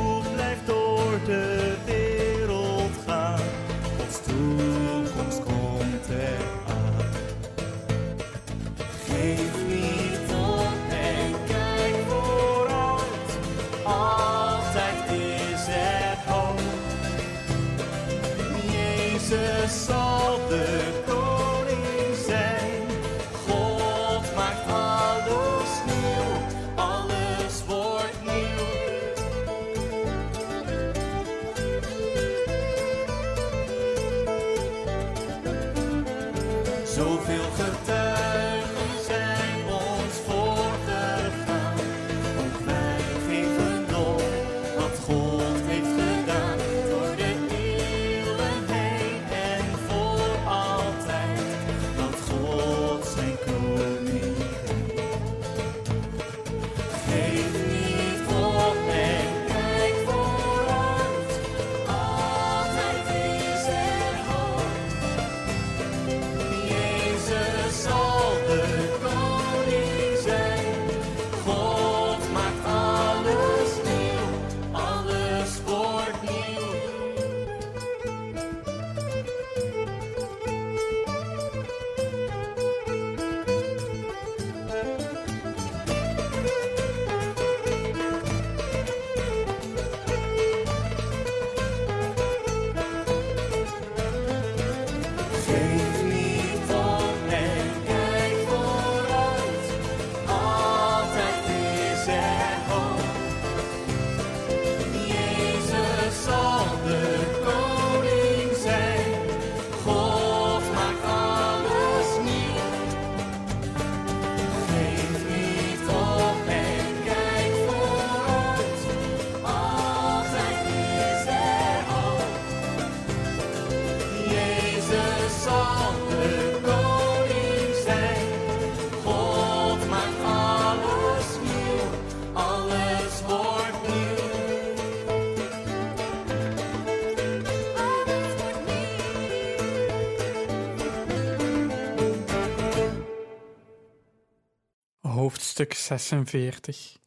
Hoofdstuk 145.69 145.97
46 145.97 146.97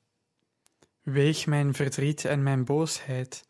Weeg 1.03 1.46
mijn 1.46 1.75
verdriet 1.75 2.25
en 2.25 2.42
mijn 2.42 2.64
boosheid. 2.64 3.48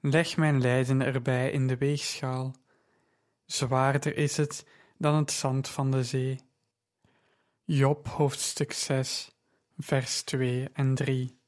Leg 0.00 0.36
mijn 0.36 0.60
lijden 0.60 1.00
erbij 1.02 1.50
in 1.50 1.66
de 1.66 1.76
weegschaal. 1.76 2.54
Zwaarder 3.44 4.16
is 4.16 4.36
het 4.36 4.66
dan 4.98 5.14
het 5.14 5.30
zand 5.30 5.68
van 5.68 5.90
de 5.90 6.04
zee. 6.04 6.40
Job 7.64 8.08
hoofdstuk 8.08 8.72
6 8.72 9.30
vers 9.78 10.22
2 10.22 10.68
en 10.72 10.94
3 10.94 11.38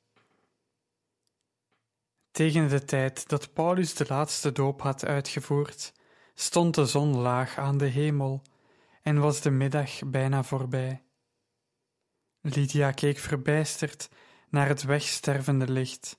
Tegen 2.31 2.69
de 2.69 2.85
tijd 2.85 3.29
dat 3.29 3.53
Paulus 3.53 3.95
de 3.95 4.05
laatste 4.09 4.53
doop 4.53 4.83
had 4.83 5.05
uitgevoerd, 5.05 5.93
stond 6.35 6.75
de 6.75 6.87
zon 6.87 7.17
laag 7.17 7.59
aan 7.59 7.79
de 7.79 7.87
hemel 7.87 8.43
en 9.03 9.21
was 9.21 9.41
de 9.41 9.51
middag 9.51 9.99
bijna 10.07 10.43
voorbij. 10.43 11.03
Lydia 12.41 12.91
keek 12.91 13.19
verbijsterd 13.19 14.09
naar 14.49 14.69
het 14.69 14.83
wegstervende 14.83 15.73
licht. 15.73 16.19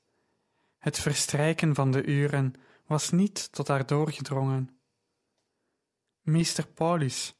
Het 0.78 1.00
verstrijken 1.00 1.76
van 1.76 1.92
de 1.92 2.04
uren 2.04 2.54
was 2.86 3.12
niet 3.12 3.52
tot 3.52 3.68
haar 3.68 3.86
doorgedrongen. 3.86 4.80
Meester 6.22 6.68
Paulus, 6.68 7.34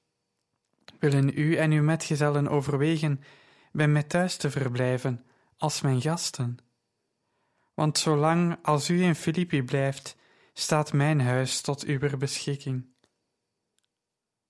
willen 1.00 1.38
u 1.38 1.56
en 1.56 1.72
uw 1.72 1.84
metgezellen 1.84 2.48
overwegen 2.48 3.24
bij 3.72 3.88
mij 3.88 4.04
thuis 4.04 4.38
te 4.38 4.52
verblijven 4.52 5.26
als 5.58 5.82
mijn 5.82 6.02
gasten? 6.02 6.58
Want 7.74 7.98
zolang 7.98 8.58
als 8.62 8.90
u 8.90 9.04
in 9.04 9.16
Filippi 9.16 9.64
blijft, 9.64 10.16
staat 10.54 10.94
mijn 10.94 11.22
huis 11.22 11.62
tot 11.62 11.84
uw 11.84 12.18
beschikking. 12.18 12.86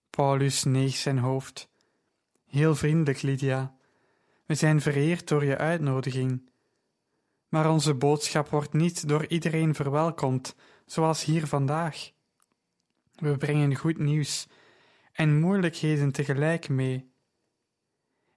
Paulus 0.10 0.64
neeg 0.64 0.96
zijn 0.96 1.18
hoofd. 1.18 1.70
Heel 2.46 2.76
vriendelijk, 2.76 3.22
Lydia. 3.22 3.78
We 4.50 4.56
zijn 4.56 4.82
vereerd 4.82 5.28
door 5.28 5.46
je 5.46 5.58
uitnodiging. 5.58 6.50
Maar 7.50 7.70
onze 7.70 7.94
boodschap 7.94 8.50
wordt 8.50 8.74
niet 8.74 9.08
door 9.08 9.26
iedereen 9.28 9.76
verwelkomd, 9.76 10.56
zoals 10.86 11.24
hier 11.24 11.48
vandaag. 11.48 12.12
We 13.16 13.38
brengen 13.38 13.76
goed 13.76 13.98
nieuws 13.98 14.48
en 15.12 15.40
moeilijkheden 15.40 16.12
tegelijk 16.12 16.70
mee. 16.70 17.12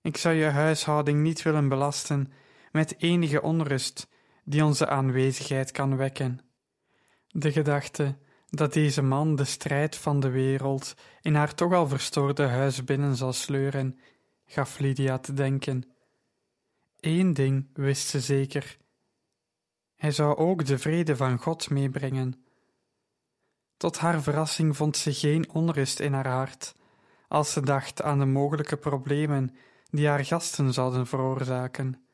Ik 0.03 0.17
zou 0.17 0.35
je 0.35 0.45
huishouding 0.45 1.23
niet 1.23 1.43
willen 1.43 1.69
belasten 1.69 2.33
met 2.73 2.95
enige 2.99 3.43
onrust 3.43 4.09
die 4.45 4.65
onze 4.65 4.89
aanwezigheid 4.89 5.71
kan 5.71 5.97
wekken. 5.97 6.41
De 7.29 7.53
gedachte 7.53 8.19
dat 8.49 8.73
deze 8.73 9.03
man 9.03 9.37
de 9.37 9.45
strijd 9.45 9.97
van 9.97 10.21
de 10.21 10.31
wereld 10.31 10.95
in 11.21 11.35
haar 11.35 11.55
toch 11.55 11.73
al 11.73 11.89
verstoorde 11.89 12.47
huis 12.47 12.85
binnen 12.85 13.17
zal 13.17 13.33
sleuren, 13.33 13.99
gaf 14.45 14.79
Lydia 14.79 15.19
te 15.19 15.33
denken. 15.33 15.92
Eén 17.03 17.33
ding 17.33 17.69
wist 17.73 18.09
ze 18.09 18.21
zeker: 18.21 18.79
hij 19.97 20.11
zou 20.11 20.37
ook 20.37 20.65
de 20.67 20.79
vrede 20.79 21.17
van 21.17 21.39
God 21.39 21.71
meebrengen. 21.71 22.45
Tot 23.77 23.99
haar 23.99 24.23
verrassing 24.23 24.77
vond 24.77 24.97
ze 24.97 25.13
geen 25.13 25.53
onrust 25.53 26.01
in 26.01 26.13
haar 26.13 26.29
hart 26.29 26.75
als 27.29 27.53
ze 27.53 27.61
dacht 27.61 28.03
aan 28.03 28.19
de 28.19 28.25
mogelijke 28.25 28.77
problemen 28.77 29.57
die 29.91 30.09
haar 30.09 30.25
gasten 30.25 30.73
zouden 30.73 31.07
veroorzaken. 31.07 32.07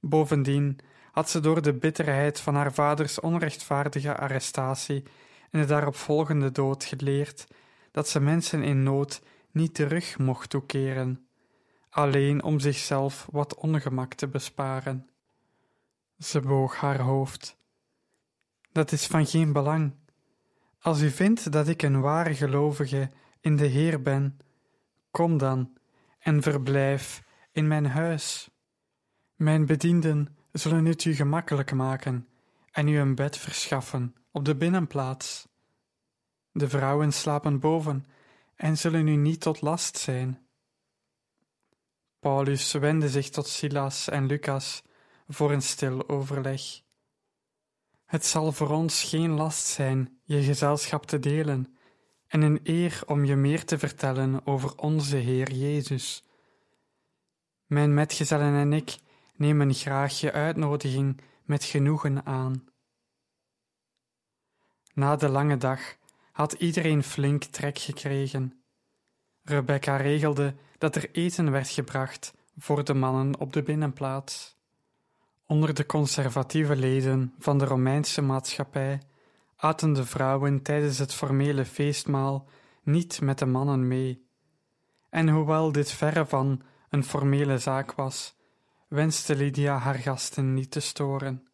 Bovendien 0.00 0.78
had 1.12 1.30
ze 1.30 1.40
door 1.40 1.62
de 1.62 1.74
bitterheid 1.74 2.40
van 2.40 2.54
haar 2.54 2.72
vaders 2.72 3.20
onrechtvaardige 3.20 4.16
arrestatie 4.16 5.02
en 5.50 5.60
de 5.60 5.66
daaropvolgende 5.66 6.52
dood 6.52 6.84
geleerd 6.84 7.46
dat 7.90 8.08
ze 8.08 8.20
mensen 8.20 8.62
in 8.62 8.82
nood 8.82 9.22
niet 9.50 9.74
terug 9.74 10.18
mocht 10.18 10.50
toekeren, 10.50 11.26
alleen 11.92 12.42
om 12.42 12.60
zichzelf 12.60 13.28
wat 13.30 13.54
ongemak 13.54 14.14
te 14.14 14.28
besparen. 14.28 15.08
Ze 16.18 16.40
boog 16.40 16.76
haar 16.76 17.00
hoofd. 17.00 17.56
Dat 18.72 18.92
is 18.92 19.06
van 19.06 19.26
geen 19.26 19.52
belang. 19.52 19.94
Als 20.80 21.00
u 21.00 21.10
vindt 21.10 21.52
dat 21.52 21.68
ik 21.68 21.82
een 21.82 22.00
ware 22.00 22.34
gelovige 22.34 23.10
in 23.40 23.56
de 23.56 23.66
Heer 23.66 24.02
ben, 24.02 24.38
kom 25.10 25.38
dan 25.38 25.72
en 26.18 26.42
verblijf 26.42 27.22
in 27.50 27.66
mijn 27.66 27.86
huis. 27.86 28.50
Mijn 29.34 29.66
bedienden 29.66 30.36
zullen 30.52 30.84
het 30.84 31.04
u 31.04 31.14
gemakkelijk 31.14 31.72
maken 31.72 32.28
en 32.70 32.88
u 32.88 32.98
een 32.98 33.14
bed 33.14 33.36
verschaffen 33.36 34.14
op 34.30 34.44
de 34.44 34.56
binnenplaats. 34.56 35.48
De 36.52 36.68
vrouwen 36.68 37.12
slapen 37.12 37.60
boven 37.60 38.04
en 38.56 38.78
zullen 38.78 39.06
u 39.06 39.16
niet 39.16 39.40
tot 39.40 39.60
last 39.60 39.96
zijn. 39.96 40.46
Paulus 42.22 42.72
wendde 42.72 43.08
zich 43.08 43.30
tot 43.30 43.46
Silas 43.46 44.08
en 44.08 44.26
Lucas, 44.26 44.82
voor 45.28 45.52
een 45.52 45.62
stil 45.62 46.08
overleg. 46.08 46.62
Het 48.04 48.26
zal 48.26 48.52
voor 48.52 48.70
ons 48.70 49.02
geen 49.02 49.30
last 49.30 49.66
zijn 49.66 50.20
je 50.24 50.42
gezelschap 50.42 51.06
te 51.06 51.18
delen 51.18 51.76
en 52.26 52.42
een 52.42 52.60
eer 52.62 53.02
om 53.06 53.24
je 53.24 53.36
meer 53.36 53.64
te 53.64 53.78
vertellen 53.78 54.46
over 54.46 54.76
onze 54.76 55.16
Heer 55.16 55.52
Jezus. 55.52 56.24
Mijn 57.66 57.94
metgezellen 57.94 58.54
en 58.54 58.72
ik 58.72 58.98
nemen 59.36 59.74
graag 59.74 60.20
je 60.20 60.32
uitnodiging 60.32 61.20
met 61.44 61.64
genoegen 61.64 62.26
aan. 62.26 62.64
Na 64.94 65.16
de 65.16 65.28
lange 65.28 65.56
dag 65.56 65.96
had 66.32 66.52
iedereen 66.52 67.02
flink 67.02 67.44
trek 67.44 67.78
gekregen. 67.78 68.64
Rebecca 69.42 69.96
regelde 69.96 70.54
dat 70.82 70.96
er 70.96 71.10
eten 71.12 71.50
werd 71.50 71.68
gebracht 71.68 72.34
voor 72.58 72.84
de 72.84 72.94
mannen 72.94 73.38
op 73.38 73.52
de 73.52 73.62
binnenplaats. 73.62 74.56
Onder 75.46 75.74
de 75.74 75.86
conservatieve 75.86 76.76
leden 76.76 77.34
van 77.38 77.58
de 77.58 77.64
Romeinse 77.64 78.22
maatschappij 78.22 79.02
aten 79.56 79.92
de 79.92 80.04
vrouwen 80.04 80.62
tijdens 80.62 80.98
het 80.98 81.14
formele 81.14 81.64
feestmaal 81.64 82.48
niet 82.82 83.20
met 83.20 83.38
de 83.38 83.46
mannen 83.46 83.88
mee. 83.88 84.26
En 85.10 85.28
hoewel 85.28 85.72
dit 85.72 85.90
verre 85.90 86.26
van 86.26 86.62
een 86.90 87.04
formele 87.04 87.58
zaak 87.58 87.92
was, 87.92 88.34
wenste 88.88 89.36
Lydia 89.36 89.78
haar 89.78 89.98
gasten 89.98 90.54
niet 90.54 90.70
te 90.70 90.80
storen. 90.80 91.48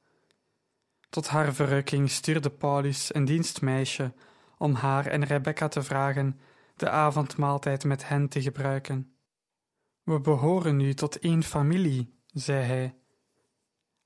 Tot 1.11 1.29
haar 1.29 1.55
verrukking 1.55 2.11
stuurde 2.11 2.51
Paulus 2.51 3.15
een 3.15 3.25
dienstmeisje 3.25 4.13
om 4.59 4.75
haar 4.75 5.07
en 5.07 5.25
Rebecca 5.25 5.69
te 5.69 5.83
vragen 5.83 6.41
de 6.77 6.89
avondmaaltijd 6.89 7.85
met 7.85 8.09
hen 8.09 8.29
te 8.29 8.43
gebruiken. 8.43 9.13
We 10.09 10.21
behoren 10.21 10.77
nu 10.77 10.95
tot 10.95 11.19
één 11.19 11.43
familie, 11.43 12.15
zei 12.27 12.65
hij. 12.65 12.95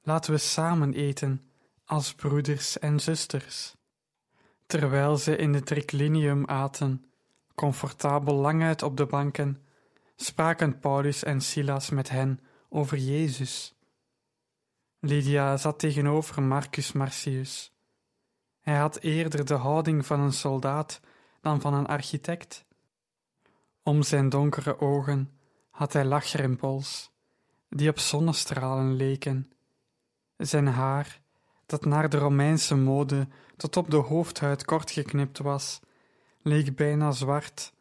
Laten 0.01 0.33
we 0.33 0.39
samen 0.39 0.95
eten, 0.95 1.51
als 1.85 2.15
broeders 2.15 2.79
en 2.79 3.01
zusters. 3.01 3.77
Terwijl 4.67 5.17
ze 5.17 5.37
in 5.37 5.55
het 5.55 5.67
triclinium 5.67 6.47
aten, 6.47 7.05
comfortabel 7.55 8.35
lang 8.35 8.63
uit 8.63 8.83
op 8.83 8.97
de 8.97 9.07
banken, 9.07 9.65
spraken 10.17 10.79
Paulus 10.79 11.23
en 11.23 11.41
Silas 11.41 11.91
met 11.91 12.09
hen 12.09 12.41
over 12.69 12.99
Jezus. 12.99 13.75
Lydia 14.99 15.57
zat 15.57 15.79
tegenover 15.79 16.43
Marcus 16.43 16.93
Marcius. 16.93 17.73
Hij 18.61 18.77
had 18.77 18.99
eerder 18.99 19.45
de 19.45 19.55
houding 19.55 20.07
van 20.07 20.21
een 20.21 20.33
soldaat 20.33 21.01
dan 21.41 21.61
van 21.61 21.75
een 21.75 21.87
architect. 21.87 22.65
Om 23.83 24.03
zijn 24.03 24.29
donkere 24.29 24.81
ogen 24.81 25.41
had 25.73 25.93
hij 25.93 26.05
lachrimpels, 26.05 27.11
die 27.69 27.89
op 27.89 27.99
zonnestralen 27.99 28.95
leken. 28.95 29.53
Zijn 30.37 30.67
haar, 30.67 31.21
dat 31.67 31.85
naar 31.85 32.09
de 32.09 32.19
Romeinse 32.19 32.77
mode 32.77 33.29
tot 33.57 33.77
op 33.77 33.91
de 33.91 33.97
hoofdhuid 33.97 34.65
kort 34.65 34.91
geknipt 34.91 35.39
was, 35.39 35.81
leek 36.43 36.77
bijna 36.77 37.11
zwart, 37.11 37.73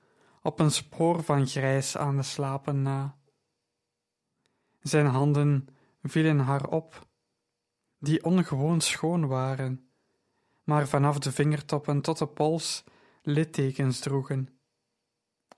op 0.42 0.60
een 0.60 0.72
spoor 0.72 1.24
van 1.24 1.48
grijs 1.48 1.98
aan 1.98 2.18
de 2.18 2.24
slapen 2.24 2.82
na. 2.82 3.18
Zijn 4.80 5.06
handen 5.06 5.68
vielen 6.04 6.40
haar 6.40 6.68
op, 6.68 7.08
die 8.00 8.24
ongewoon 8.24 8.82
schoon 8.82 9.28
waren, 9.28 9.90
maar 10.64 10.88
vanaf 10.88 11.20
de 11.20 11.32
vingertoppen 11.32 12.02
tot 12.02 12.18
de 12.18 12.28
pols 12.28 12.84
littekens 13.24 14.00
droegen. 14.00 14.50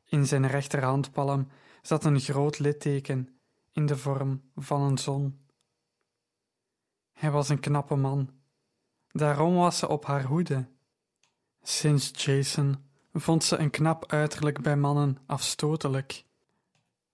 In 0.06 0.26
zijn 0.26 0.48
rechterhandpalm 0.48 1.48
zat 1.84 2.06
een 2.06 2.19
groot 2.19 2.60
litteken 2.60 3.39
in 3.72 3.86
de 3.86 3.98
vorm 3.98 4.41
van 4.56 4.82
een 4.82 4.98
zon. 4.98 5.39
Hij 7.12 7.32
was 7.32 7.50
een 7.50 7.60
knappe 7.60 7.96
man, 7.96 8.30
daarom 9.12 9.56
was 9.56 9.78
ze 9.78 9.88
op 9.88 10.06
haar 10.06 10.24
hoede. 10.24 10.67
Sinds 11.62 12.26
Jason 12.26 12.78
vond 13.13 13.43
ze 13.43 13.58
een 13.58 13.69
knap 13.69 14.12
uiterlijk 14.12 14.62
bij 14.62 14.76
mannen 14.76 15.17
afstotelijk. 15.26 16.26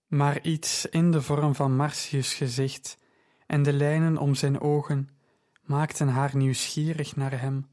Maar 0.07 0.41
iets 0.41 0.85
in 0.85 1.11
de 1.11 1.21
vorm 1.21 1.55
van 1.55 1.75
Marcius' 1.75 2.33
gezicht 2.33 2.97
en 3.47 3.63
de 3.63 3.73
lijnen 3.73 4.17
om 4.17 4.35
zijn 4.35 4.59
ogen 4.59 5.09
maakten 5.63 6.07
haar 6.07 6.35
nieuwsgierig 6.35 7.15
naar 7.15 7.41
hem. 7.41 7.67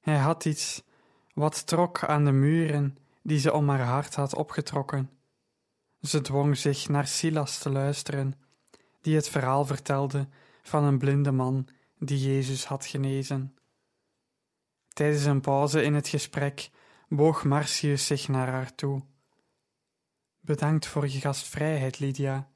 Hij 0.00 0.18
had 0.18 0.44
iets 0.44 0.82
wat 1.34 1.66
trok 1.66 2.04
aan 2.04 2.24
de 2.24 2.32
muren 2.32 2.96
die 3.22 3.38
ze 3.38 3.52
om 3.52 3.68
haar 3.68 3.84
hart 3.86 4.14
had 4.14 4.34
opgetrokken. 4.34 5.10
Ze 6.02 6.20
dwong 6.20 6.56
zich 6.56 6.88
naar 6.88 7.06
Silas 7.06 7.58
te 7.58 7.70
luisteren, 7.70 8.34
die 9.00 9.14
het 9.14 9.28
verhaal 9.28 9.64
vertelde 9.64 10.28
van 10.62 10.84
een 10.84 10.98
blinde 10.98 11.32
man 11.32 11.68
die 11.98 12.18
Jezus 12.18 12.64
had 12.64 12.86
genezen. 12.86 13.56
Tijdens 14.88 15.24
een 15.24 15.40
pauze 15.40 15.82
in 15.82 15.94
het 15.94 16.08
gesprek 16.08 16.70
boog 17.08 17.44
Marcius 17.44 18.06
zich 18.06 18.28
naar 18.28 18.48
haar 18.48 18.74
toe. 18.74 19.02
Bedankt 20.40 20.86
voor 20.86 21.08
je 21.08 21.20
gastvrijheid, 21.20 21.98
Lydia. 21.98 22.48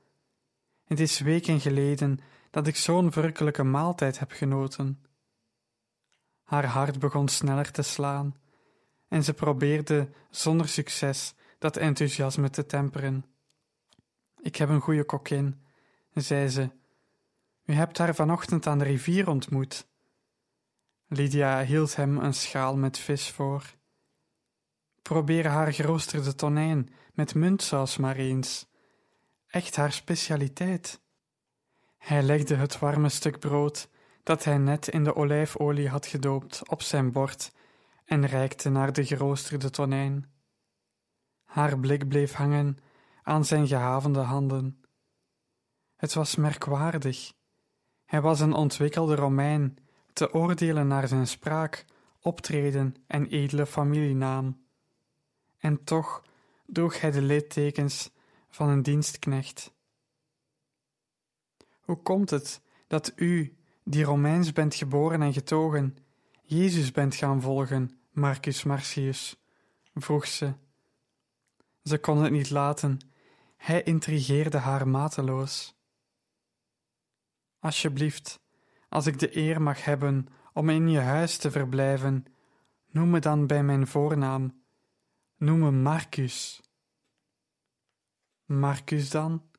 Het 0.85 1.01
is 1.01 1.21
weken 1.21 1.61
geleden 1.61 2.19
dat 2.51 2.67
ik 2.67 2.77
zo'n 2.77 3.13
verrukkelijke 3.13 3.63
maaltijd 3.63 4.19
heb 4.19 4.31
genoten. 4.31 5.05
Haar 6.43 6.65
hart 6.65 6.99
begon 6.99 7.29
sneller 7.29 7.71
te 7.71 7.83
slaan, 7.83 8.37
en 9.09 9.25
ze 9.25 9.35
probeerde 9.35 10.09
zonder 10.31 10.69
succes 10.69 11.35
dat 11.59 11.77
enthousiasme 11.77 12.51
te 12.51 12.67
temperen. 12.67 13.25
Ik 14.47 14.57
heb 14.57 14.69
een 14.69 14.81
goede 14.81 15.05
kokkin, 15.05 15.61
zei 16.15 16.49
ze. 16.49 16.71
U 17.65 17.73
hebt 17.73 17.99
haar 17.99 18.15
vanochtend 18.15 18.67
aan 18.67 18.79
de 18.79 18.85
rivier 18.85 19.29
ontmoet. 19.29 19.87
Lydia 21.07 21.65
hield 21.65 21.97
hem 21.97 22.19
een 22.19 22.35
schaal 22.35 22.77
met 22.77 22.99
vis 22.99 23.31
voor. 23.31 23.75
Probeer 25.03 25.47
haar 25.47 25.73
geroosterde 25.73 26.35
tonijn 26.35 26.89
met 27.15 27.35
muntsaus 27.35 27.97
maar 27.97 28.17
eens. 28.17 28.67
Echt 29.47 29.77
haar 29.77 29.93
specialiteit. 29.93 31.01
Hij 31.99 32.23
legde 32.23 32.55
het 32.55 32.79
warme 32.79 33.09
stuk 33.09 33.39
brood 33.39 33.89
dat 34.23 34.45
hij 34.45 34.59
net 34.59 34.89
in 34.89 35.05
de 35.05 35.15
olijfolie 35.15 35.89
had 35.89 36.07
gedoopt 36.07 36.69
op 36.69 36.83
zijn 36.83 37.13
bord 37.13 37.53
en 38.05 38.27
reikte 38.27 38.69
naar 38.69 38.93
de 38.93 39.07
geroosterde 39.07 39.71
tonijn. 39.71 40.31
Haar 41.45 41.79
blik 41.79 42.09
bleef 42.09 42.33
hangen 42.33 42.79
aan 43.27 43.45
zijn 43.45 43.67
gehavende 43.67 44.19
handen. 44.19 44.81
Het 45.97 46.15
was 46.15 46.37
merkwaardig. 46.37 47.33
Hij 48.05 48.21
was 48.21 48.41
een 48.41 48.53
ontwikkelde 48.53 49.15
Romein, 49.15 49.79
te 50.13 50.33
oordelen 50.33 50.87
naar 50.87 51.09
zijn 51.09 51.27
spraak, 51.27 51.85
optreden 52.21 52.95
en 53.07 53.27
edele 53.27 53.67
familienaam. 53.67 54.65
En 55.59 55.85
toch 55.85 56.23
droeg 56.67 57.01
hij 57.01 57.11
de 57.11 57.23
littekens 57.23 58.11
van 58.49 58.69
een 58.69 58.83
dienstknecht. 58.83 59.73
Hoe 61.81 62.03
komt 62.03 62.31
het 62.31 62.61
dat 62.87 63.13
u, 63.17 63.57
die 63.85 64.05
Romeins 64.05 64.53
bent 64.53 64.75
geboren 64.75 65.23
en 65.23 65.33
getogen, 65.33 65.97
Jezus 66.43 66.93
bent 66.93 67.15
gaan 67.15 67.41
volgen, 67.41 67.99
Marcus 68.11 68.63
Marcius? 68.63 69.37
vroeg 69.95 70.27
ze. 70.27 70.53
Ze 71.83 71.99
kon 71.99 72.23
het 72.23 72.33
niet 72.33 72.51
laten. 72.51 72.99
Hij 73.57 73.83
intrigeerde 73.83 74.59
haar 74.59 74.89
mateloos. 74.89 75.75
Alsjeblieft, 77.59 78.41
als 78.89 79.07
ik 79.07 79.19
de 79.19 79.37
eer 79.37 79.63
mag 79.63 79.85
hebben 79.85 80.29
om 80.53 80.69
in 80.69 80.89
je 80.89 80.99
huis 80.99 81.37
te 81.37 81.51
verblijven, 81.51 82.25
noem 82.87 83.11
me 83.11 83.19
dan 83.19 83.47
bij 83.47 83.63
mijn 83.63 83.87
voornaam. 83.87 84.65
Noem 85.37 85.59
me 85.59 85.71
Marcus. 85.71 86.61
Marcus 88.45 89.11
dan? 89.11 89.51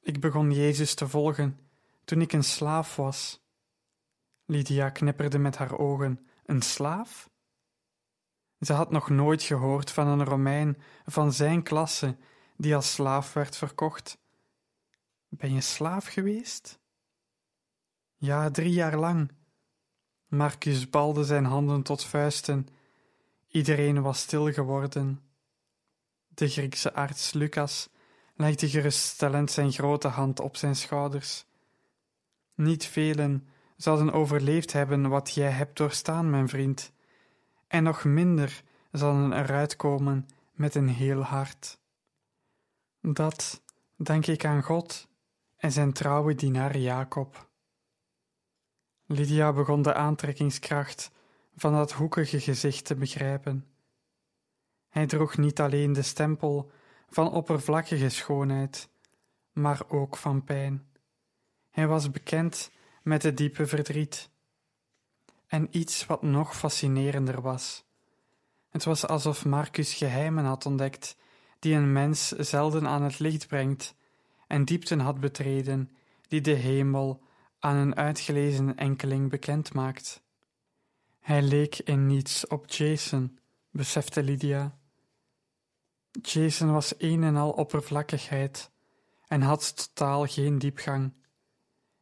Ik 0.00 0.20
begon 0.20 0.52
Jezus 0.52 0.94
te 0.94 1.08
volgen 1.08 1.58
toen 2.04 2.20
ik 2.20 2.32
een 2.32 2.44
slaaf 2.44 2.96
was. 2.96 3.46
Lydia 4.44 4.90
knipperde 4.90 5.38
met 5.38 5.56
haar 5.56 5.78
ogen. 5.78 6.26
Een 6.44 6.62
slaaf? 6.62 7.30
Ze 8.60 8.72
had 8.72 8.90
nog 8.90 9.08
nooit 9.08 9.42
gehoord 9.42 9.90
van 9.90 10.06
een 10.06 10.24
Romein 10.24 10.82
van 11.04 11.32
zijn 11.32 11.62
klasse 11.62 12.16
die 12.58 12.74
als 12.74 12.92
slaaf 12.92 13.32
werd 13.32 13.56
verkocht. 13.56 14.18
Ben 15.28 15.54
je 15.54 15.60
slaaf 15.60 16.06
geweest? 16.06 16.78
Ja, 18.16 18.50
drie 18.50 18.72
jaar 18.72 18.96
lang. 18.96 19.30
Marcus 20.26 20.90
balde 20.90 21.24
zijn 21.24 21.44
handen 21.44 21.82
tot 21.82 22.04
vuisten. 22.04 22.68
Iedereen 23.48 24.02
was 24.02 24.20
stil 24.20 24.52
geworden. 24.52 25.20
De 26.28 26.48
Griekse 26.48 26.92
arts 26.92 27.32
Lucas 27.32 27.88
legde 28.34 28.68
geruststellend 28.68 29.50
zijn 29.50 29.72
grote 29.72 30.08
hand 30.08 30.40
op 30.40 30.56
zijn 30.56 30.76
schouders. 30.76 31.44
Niet 32.54 32.86
velen 32.86 33.48
zouden 33.76 34.12
overleefd 34.12 34.72
hebben 34.72 35.08
wat 35.08 35.34
jij 35.34 35.50
hebt 35.50 35.76
doorstaan, 35.76 36.30
mijn 36.30 36.48
vriend, 36.48 36.92
en 37.66 37.82
nog 37.82 38.04
minder 38.04 38.62
zouden 38.92 39.32
eruit 39.32 39.76
komen 39.76 40.28
met 40.52 40.74
een 40.74 40.88
heel 40.88 41.22
hart. 41.22 41.78
Dat 43.00 43.62
denk 43.96 44.26
ik 44.26 44.44
aan 44.44 44.62
God 44.62 45.08
en 45.56 45.72
zijn 45.72 45.92
trouwe 45.92 46.34
dienaar 46.34 46.76
Jacob. 46.76 47.48
Lydia 49.06 49.52
begon 49.52 49.82
de 49.82 49.94
aantrekkingskracht 49.94 51.10
van 51.56 51.72
dat 51.72 51.92
hoekige 51.92 52.40
gezicht 52.40 52.84
te 52.84 52.94
begrijpen. 52.94 53.66
Hij 54.88 55.06
droeg 55.06 55.36
niet 55.36 55.60
alleen 55.60 55.92
de 55.92 56.02
stempel 56.02 56.70
van 57.08 57.32
oppervlakkige 57.32 58.08
schoonheid, 58.08 58.88
maar 59.52 59.82
ook 59.88 60.16
van 60.16 60.44
pijn. 60.44 60.86
Hij 61.70 61.86
was 61.86 62.10
bekend 62.10 62.70
met 63.02 63.22
het 63.22 63.36
diepe 63.36 63.66
verdriet. 63.66 64.30
En 65.46 65.68
iets 65.70 66.06
wat 66.06 66.22
nog 66.22 66.56
fascinerender 66.56 67.40
was. 67.40 67.84
Het 68.68 68.84
was 68.84 69.06
alsof 69.06 69.44
Marcus 69.44 69.94
geheimen 69.94 70.44
had 70.44 70.66
ontdekt 70.66 71.16
die 71.58 71.74
een 71.74 71.92
mens 71.92 72.28
zelden 72.28 72.86
aan 72.86 73.02
het 73.02 73.18
licht 73.18 73.46
brengt 73.46 73.94
en 74.46 74.64
diepten 74.64 75.00
had 75.00 75.20
betreden 75.20 75.90
die 76.28 76.40
de 76.40 76.54
hemel 76.54 77.22
aan 77.58 77.76
een 77.76 77.96
uitgelezen 77.96 78.76
enkeling 78.76 79.30
bekend 79.30 79.74
maakt. 79.74 80.22
Hij 81.20 81.42
leek 81.42 81.78
in 81.78 82.06
niets 82.06 82.46
op 82.46 82.70
Jason, 82.70 83.38
besefte 83.70 84.22
Lydia. 84.22 84.78
Jason 86.22 86.72
was 86.72 86.94
een 86.98 87.22
en 87.22 87.36
al 87.36 87.50
oppervlakkigheid 87.50 88.70
en 89.26 89.42
had 89.42 89.76
totaal 89.76 90.26
geen 90.26 90.58
diepgang. 90.58 91.12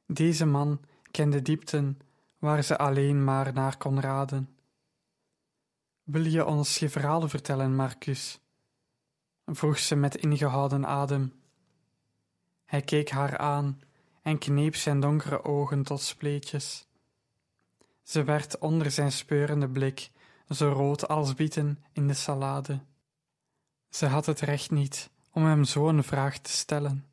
Deze 0.07 0.47
man 0.47 0.81
kende 1.11 1.43
diepten 1.43 1.99
waar 2.39 2.63
ze 2.63 2.79
alleen 2.79 3.25
maar 3.25 3.53
naar 3.53 3.77
kon 3.77 4.01
raden. 4.01 4.57
Wil 6.03 6.25
je 6.25 6.47
ons 6.47 6.79
je 6.79 6.89
verhaal 6.89 7.29
vertellen, 7.29 7.75
Marcus? 7.75 8.41
Vroeg 9.47 9.79
ze 9.79 9.95
met 9.95 10.17
ingehouden 10.17 10.87
adem. 10.87 11.33
Hij 12.65 12.83
keek 12.83 13.11
haar 13.11 13.39
aan 13.39 13.81
en 14.23 14.39
kneep 14.39 14.77
zijn 14.77 15.01
donkere 15.01 15.45
ogen 15.45 15.83
tot 15.83 16.01
spleetjes. 16.01 16.87
Ze 18.03 18.25
werd 18.25 18.59
onder 18.59 18.91
zijn 18.91 19.13
speurende 19.13 19.69
blik 19.69 20.11
zo 20.49 20.69
rood 20.69 21.09
als 21.09 21.35
bieten 21.35 21.85
in 21.93 22.07
de 22.07 22.15
salade. 22.15 22.81
Ze 23.89 24.07
had 24.07 24.27
het 24.27 24.41
recht 24.41 24.71
niet 24.71 25.11
om 25.33 25.45
hem 25.45 25.65
zo'n 25.65 26.03
vraag 26.03 26.39
te 26.39 26.51
stellen. 26.51 27.07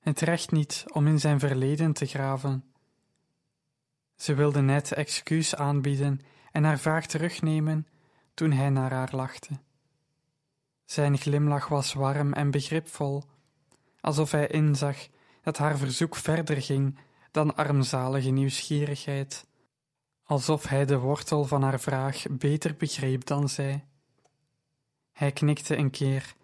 Het 0.00 0.20
recht 0.20 0.50
niet 0.50 0.84
om 0.92 1.06
in 1.06 1.20
zijn 1.20 1.38
verleden 1.38 1.92
te 1.92 2.06
graven. 2.06 2.64
Ze 4.16 4.34
wilde 4.34 4.60
net 4.60 4.92
excuus 4.92 5.54
aanbieden 5.54 6.20
en 6.52 6.64
haar 6.64 6.78
vraag 6.78 7.06
terugnemen 7.06 7.86
toen 8.34 8.52
hij 8.52 8.70
naar 8.70 8.92
haar 8.92 9.10
lachte. 9.12 9.58
Zijn 10.92 11.18
glimlach 11.18 11.68
was 11.68 11.92
warm 11.92 12.32
en 12.32 12.50
begripvol, 12.50 13.22
alsof 14.00 14.30
hij 14.30 14.46
inzag 14.46 14.96
dat 15.42 15.58
haar 15.58 15.78
verzoek 15.78 16.16
verder 16.16 16.62
ging 16.62 16.98
dan 17.30 17.56
armzalige 17.56 18.30
nieuwsgierigheid, 18.30 19.46
alsof 20.22 20.66
hij 20.66 20.84
de 20.84 20.98
wortel 20.98 21.44
van 21.44 21.62
haar 21.62 21.80
vraag 21.80 22.24
beter 22.30 22.76
begreep 22.76 23.26
dan 23.26 23.48
zij. 23.48 23.84
Hij 25.12 25.32
knikte 25.32 25.76
een 25.76 25.90
keer 25.90 26.34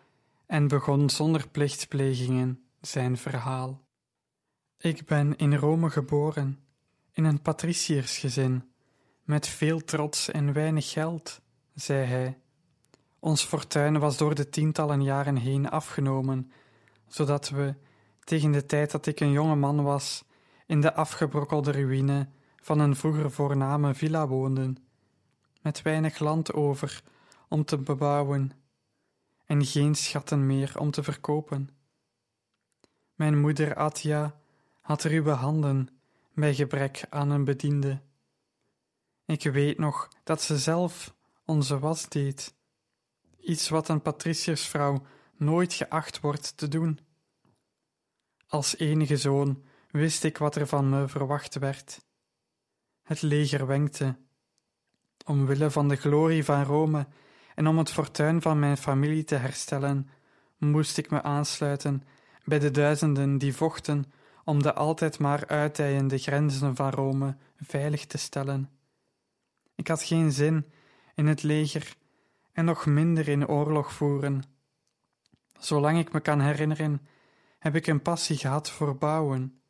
en 0.47 0.69
begon 0.69 1.11
zonder 1.11 1.49
plichtplegingen 1.49 2.63
zijn 2.81 3.17
verhaal. 3.17 3.81
Ik 4.79 5.07
ben 5.07 5.37
in 5.37 5.55
Rome 5.55 5.91
geboren, 5.91 6.59
in 7.13 7.25
een 7.25 7.43
patriciersgezin, 7.43 8.73
met 9.25 9.49
veel 9.49 9.85
trots 9.85 10.31
en 10.31 10.53
weinig 10.53 10.91
geld, 10.91 11.41
zei 11.75 12.07
hij. 12.07 12.39
Ons 13.21 13.45
fortuin 13.45 13.99
was 13.99 14.17
door 14.17 14.35
de 14.35 14.49
tientallen 14.49 15.03
jaren 15.03 15.37
heen 15.37 15.71
afgenomen, 15.71 16.53
zodat 17.07 17.49
we, 17.49 17.75
tegen 18.25 18.53
de 18.53 18.67
tijd 18.67 18.91
dat 18.91 19.07
ik 19.07 19.21
een 19.21 19.31
jonge 19.31 19.57
man 19.57 19.83
was, 19.83 20.25
in 20.67 20.81
de 20.81 20.95
afgebrokkelde 20.95 21.71
ruïne 21.71 22.29
van 22.57 22.79
een 22.79 22.97
vroeger 22.97 23.31
voorname 23.31 23.95
villa 23.95 24.27
woonden, 24.27 24.77
met 25.63 25.83
weinig 25.83 26.19
land 26.19 26.53
over 26.53 27.03
om 27.49 27.65
te 27.65 27.79
bebouwen 27.79 28.53
en 29.47 29.65
geen 29.65 29.95
schatten 29.95 30.47
meer 30.47 30.73
om 30.79 30.91
te 30.91 31.03
verkopen. 31.03 31.71
Mijn 33.15 33.41
moeder 33.41 33.75
Atja 33.75 34.41
had 34.81 35.03
ruwe 35.03 35.31
handen 35.31 35.89
bij 36.35 36.55
gebrek 36.55 37.07
aan 37.11 37.31
een 37.31 37.45
bediende. 37.45 38.01
Ik 39.25 39.43
weet 39.43 39.79
nog 39.79 40.09
dat 40.25 40.43
ze 40.43 40.59
zelf 40.59 41.15
onze 41.45 41.79
was 41.79 42.09
deed, 42.09 42.55
iets 43.49 43.69
wat 43.69 43.89
een 43.89 44.03
patriciersvrouw 44.03 45.07
nooit 45.37 45.73
geacht 45.73 46.21
wordt 46.21 46.57
te 46.57 46.69
doen. 46.69 46.99
Als 48.47 48.79
enige 48.79 49.17
zoon 49.17 49.63
wist 49.91 50.25
ik 50.25 50.39
wat 50.39 50.57
er 50.57 50.67
van 50.67 50.89
me 50.89 51.09
verwacht 51.09 51.59
werd. 51.59 52.05
Het 53.03 53.23
leger 53.23 53.67
wenkte. 53.67 54.17
Omwille 55.25 55.71
van 55.71 55.89
de 55.89 55.97
glorie 55.97 56.45
van 56.45 56.63
Rome 56.63 57.07
en 57.55 57.67
om 57.67 57.79
het 57.79 57.91
fortuin 57.91 58.43
van 58.43 58.59
mijn 58.59 58.77
familie 58.77 59.25
te 59.25 59.35
herstellen, 59.35 60.09
moest 60.57 60.99
ik 60.99 61.11
me 61.11 61.23
aansluiten 61.23 62.03
bij 62.45 62.59
de 62.59 62.71
duizenden 62.71 63.39
die 63.39 63.55
vochten 63.55 64.13
om 64.45 64.63
de 64.63 64.75
altijd 64.75 65.19
maar 65.19 65.47
uitdijende 65.47 66.19
grenzen 66.19 66.77
van 66.77 66.91
Rome 66.91 67.37
veilig 67.57 68.07
te 68.07 68.19
stellen. 68.19 68.71
Ik 69.75 69.89
had 69.89 70.03
geen 70.03 70.33
zin 70.33 70.67
in 71.15 71.27
het 71.27 71.43
leger 71.43 71.97
en 72.59 72.65
nog 72.65 72.87
minder 72.87 73.29
in 73.29 73.49
oorlog 73.49 73.93
voeren. 73.93 74.43
Zolang 75.59 75.99
ik 75.99 76.13
me 76.13 76.21
kan 76.21 76.41
herinneren, 76.41 77.07
heb 77.59 77.75
ik 77.75 77.87
een 77.87 78.03
passie 78.03 78.37
gehad 78.37 78.71
voor 78.71 78.97
bouwen. 78.97 79.61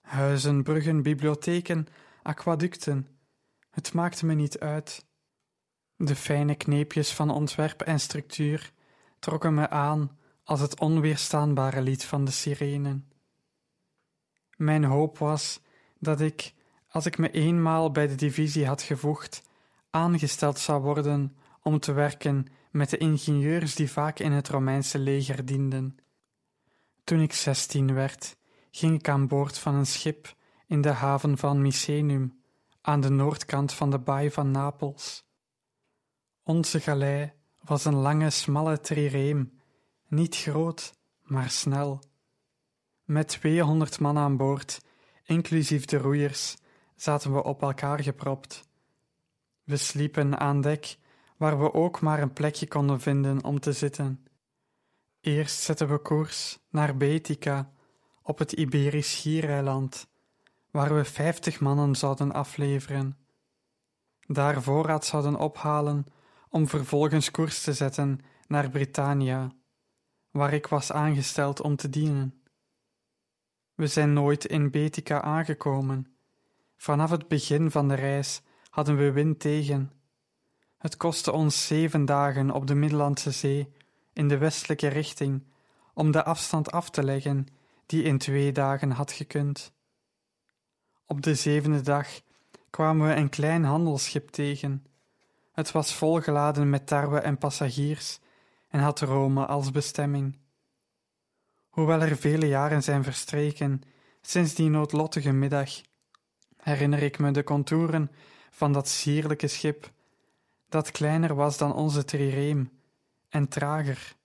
Huizen, 0.00 0.62
bruggen, 0.62 1.02
bibliotheken, 1.02 1.86
aquaducten. 2.22 3.08
Het 3.70 3.92
maakte 3.92 4.26
me 4.26 4.34
niet 4.34 4.58
uit. 4.58 5.06
De 5.96 6.16
fijne 6.16 6.54
kneepjes 6.54 7.12
van 7.12 7.30
ontwerp 7.30 7.82
en 7.82 8.00
structuur 8.00 8.72
trokken 9.18 9.54
me 9.54 9.70
aan 9.70 10.18
als 10.44 10.60
het 10.60 10.80
onweerstaanbare 10.80 11.80
lied 11.80 12.04
van 12.04 12.24
de 12.24 12.30
sirenen. 12.30 13.12
Mijn 14.56 14.84
hoop 14.84 15.18
was 15.18 15.60
dat 15.98 16.20
ik, 16.20 16.54
als 16.88 17.06
ik 17.06 17.18
me 17.18 17.30
eenmaal 17.30 17.90
bij 17.90 18.06
de 18.06 18.14
divisie 18.14 18.66
had 18.66 18.82
gevoegd, 18.82 19.42
aangesteld 19.90 20.58
zou 20.58 20.82
worden 20.82 21.36
om 21.68 21.78
te 21.78 21.92
werken 21.92 22.46
met 22.70 22.90
de 22.90 22.96
ingenieurs 22.96 23.74
die 23.74 23.90
vaak 23.90 24.18
in 24.18 24.32
het 24.32 24.48
Romeinse 24.48 24.98
leger 24.98 25.44
dienden. 25.44 25.96
Toen 27.04 27.20
ik 27.20 27.32
zestien 27.32 27.94
werd, 27.94 28.36
ging 28.70 28.94
ik 28.94 29.08
aan 29.08 29.28
boord 29.28 29.58
van 29.58 29.74
een 29.74 29.86
schip 29.86 30.34
in 30.66 30.80
de 30.80 30.88
haven 30.90 31.38
van 31.38 31.62
Misenum, 31.62 32.42
aan 32.80 33.00
de 33.00 33.08
noordkant 33.08 33.72
van 33.72 33.90
de 33.90 33.98
baai 33.98 34.30
van 34.30 34.50
Napels. 34.50 35.24
Onze 36.42 36.80
galei 36.80 37.32
was 37.64 37.84
een 37.84 37.94
lange, 37.94 38.30
smalle 38.30 38.80
trireem, 38.80 39.60
niet 40.06 40.36
groot, 40.36 40.92
maar 41.22 41.50
snel. 41.50 42.02
Met 43.04 43.28
tweehonderd 43.28 44.00
man 44.00 44.18
aan 44.18 44.36
boord, 44.36 44.80
inclusief 45.24 45.84
de 45.84 45.96
roeiers, 45.96 46.56
zaten 46.96 47.32
we 47.32 47.42
op 47.42 47.62
elkaar 47.62 48.02
gepropt. 48.02 48.68
We 49.64 49.76
sliepen 49.76 50.38
aan 50.38 50.60
dek, 50.60 50.98
waar 51.38 51.58
we 51.60 51.74
ook 51.74 52.00
maar 52.00 52.22
een 52.22 52.32
plekje 52.32 52.68
konden 52.68 53.00
vinden 53.00 53.44
om 53.44 53.60
te 53.60 53.72
zitten. 53.72 54.26
Eerst 55.20 55.60
zetten 55.60 55.88
we 55.88 55.98
koers 55.98 56.58
naar 56.70 56.96
Betica, 56.96 57.70
op 58.22 58.38
het 58.38 58.52
Iberisch 58.52 59.10
schiereiland, 59.10 60.06
waar 60.70 60.94
we 60.94 61.04
vijftig 61.04 61.60
mannen 61.60 61.94
zouden 61.94 62.32
afleveren. 62.32 63.16
Daar 64.26 64.62
voorraad 64.62 65.04
zouden 65.04 65.36
ophalen 65.36 66.06
om 66.48 66.68
vervolgens 66.68 67.30
koers 67.30 67.62
te 67.62 67.72
zetten 67.72 68.20
naar 68.46 68.70
Britannia, 68.70 69.52
waar 70.30 70.52
ik 70.52 70.66
was 70.66 70.92
aangesteld 70.92 71.60
om 71.60 71.76
te 71.76 71.90
dienen. 71.90 72.42
We 73.74 73.86
zijn 73.86 74.12
nooit 74.12 74.44
in 74.44 74.70
Betica 74.70 75.20
aangekomen. 75.22 76.16
Vanaf 76.76 77.10
het 77.10 77.28
begin 77.28 77.70
van 77.70 77.88
de 77.88 77.94
reis 77.94 78.42
hadden 78.70 78.96
we 78.96 79.12
wind 79.12 79.40
tegen. 79.40 79.97
Het 80.78 80.96
kostte 80.96 81.32
ons 81.32 81.66
zeven 81.66 82.04
dagen 82.04 82.50
op 82.50 82.66
de 82.66 82.74
Middellandse 82.74 83.30
Zee 83.30 83.72
in 84.12 84.28
de 84.28 84.38
westelijke 84.38 84.88
richting 84.88 85.44
om 85.94 86.10
de 86.10 86.24
afstand 86.24 86.72
af 86.72 86.90
te 86.90 87.02
leggen 87.02 87.46
die 87.86 88.02
in 88.02 88.18
twee 88.18 88.52
dagen 88.52 88.90
had 88.90 89.12
gekund. 89.12 89.72
Op 91.06 91.22
de 91.22 91.34
zevende 91.34 91.80
dag 91.80 92.08
kwamen 92.70 93.08
we 93.08 93.14
een 93.14 93.28
klein 93.28 93.64
handelsschip 93.64 94.28
tegen. 94.28 94.86
Het 95.52 95.72
was 95.72 95.94
volgeladen 95.94 96.70
met 96.70 96.86
tarwe 96.86 97.18
en 97.18 97.38
passagiers 97.38 98.18
en 98.68 98.80
had 98.80 99.00
Rome 99.00 99.46
als 99.46 99.70
bestemming. 99.70 100.38
Hoewel 101.68 102.00
er 102.00 102.16
vele 102.16 102.46
jaren 102.46 102.82
zijn 102.82 103.04
verstreken 103.04 103.82
sinds 104.20 104.54
die 104.54 104.68
noodlottige 104.68 105.32
middag, 105.32 105.70
herinner 106.56 107.02
ik 107.02 107.18
me 107.18 107.30
de 107.30 107.44
contouren 107.44 108.10
van 108.50 108.72
dat 108.72 108.88
sierlijke 108.88 109.46
schip, 109.46 109.90
dat 110.68 110.90
kleiner 110.90 111.34
was 111.34 111.58
dan 111.58 111.74
onze 111.74 112.04
trireem 112.04 112.70
en 113.28 113.48
trager. 113.48 114.16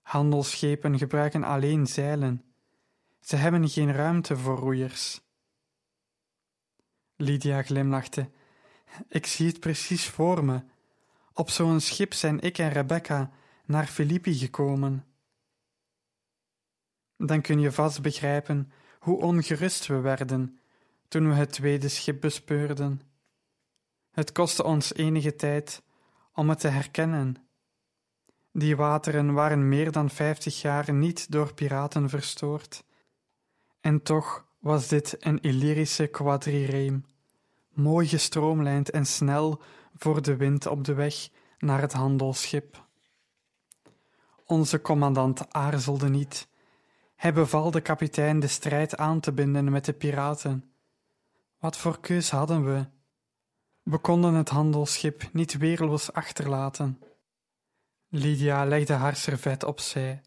Handelsschepen 0.00 0.98
gebruiken 0.98 1.44
alleen 1.44 1.86
zeilen. 1.86 2.44
Ze 3.20 3.36
hebben 3.36 3.68
geen 3.68 3.92
ruimte 3.92 4.36
voor 4.36 4.56
roeiers. 4.56 5.20
Lydia 7.16 7.62
glimlachte. 7.62 8.30
Ik 9.08 9.26
zie 9.26 9.46
het 9.46 9.60
precies 9.60 10.08
voor 10.08 10.44
me. 10.44 10.62
Op 11.32 11.50
zo'n 11.50 11.80
schip 11.80 12.12
zijn 12.12 12.40
ik 12.40 12.58
en 12.58 12.72
Rebecca 12.72 13.30
naar 13.64 13.86
Filippi 13.86 14.34
gekomen. 14.34 15.04
Dan 17.16 17.40
kun 17.40 17.60
je 17.60 17.72
vast 17.72 18.02
begrijpen 18.02 18.72
hoe 18.98 19.20
ongerust 19.20 19.86
we 19.86 20.00
werden 20.00 20.58
toen 21.08 21.28
we 21.28 21.34
het 21.34 21.52
tweede 21.52 21.88
schip 21.88 22.20
bespeurden. 22.20 23.09
Het 24.10 24.32
kostte 24.32 24.64
ons 24.64 24.94
enige 24.94 25.36
tijd 25.36 25.82
om 26.34 26.48
het 26.48 26.60
te 26.60 26.68
herkennen. 26.68 27.36
Die 28.52 28.76
wateren 28.76 29.32
waren 29.32 29.68
meer 29.68 29.92
dan 29.92 30.10
vijftig 30.10 30.60
jaar 30.60 30.92
niet 30.92 31.32
door 31.32 31.54
piraten 31.54 32.08
verstoord. 32.08 32.84
En 33.80 34.02
toch 34.02 34.46
was 34.58 34.88
dit 34.88 35.16
een 35.18 35.40
Illyrische 35.40 36.06
quadrireem, 36.06 37.04
mooi 37.68 38.06
gestroomlijnd 38.06 38.90
en 38.90 39.06
snel 39.06 39.62
voor 39.94 40.22
de 40.22 40.36
wind 40.36 40.66
op 40.66 40.84
de 40.84 40.94
weg 40.94 41.28
naar 41.58 41.80
het 41.80 41.92
handelsschip. 41.92 42.86
Onze 44.44 44.80
commandant 44.80 45.52
aarzelde 45.52 46.08
niet. 46.08 46.48
Hij 47.16 47.32
beval 47.32 47.70
de 47.70 47.80
kapitein 47.80 48.40
de 48.40 48.46
strijd 48.46 48.96
aan 48.96 49.20
te 49.20 49.32
binden 49.32 49.70
met 49.70 49.84
de 49.84 49.92
piraten. 49.92 50.72
Wat 51.58 51.76
voor 51.76 52.00
keus 52.00 52.30
hadden 52.30 52.64
we? 52.64 52.86
We 53.82 53.98
konden 53.98 54.34
het 54.34 54.48
handelsschip 54.48 55.28
niet 55.32 55.58
weerloos 55.58 56.12
achterlaten. 56.12 57.02
Lydia 58.08 58.64
legde 58.64 58.92
haar 58.92 59.16
servet 59.16 59.64
opzij, 59.64 60.20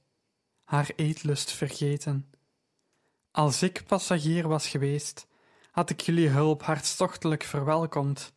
haar 0.63 0.91
eetlust 0.95 1.51
vergeten. 1.51 2.29
Als 3.31 3.63
ik 3.63 3.83
passagier 3.87 4.47
was 4.47 4.67
geweest, 4.67 5.27
had 5.71 5.89
ik 5.89 6.01
jullie 6.01 6.29
hulp 6.29 6.63
hartstochtelijk 6.63 7.43
verwelkomd. 7.43 8.33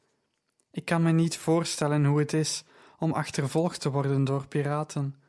Ik 0.70 0.84
kan 0.84 1.02
me 1.02 1.12
niet 1.12 1.36
voorstellen 1.36 2.04
hoe 2.04 2.18
het 2.18 2.32
is 2.32 2.64
om 2.98 3.12
achtervolgd 3.12 3.80
te 3.80 3.90
worden 3.90 4.24
door 4.24 4.46
piraten, 4.46 5.22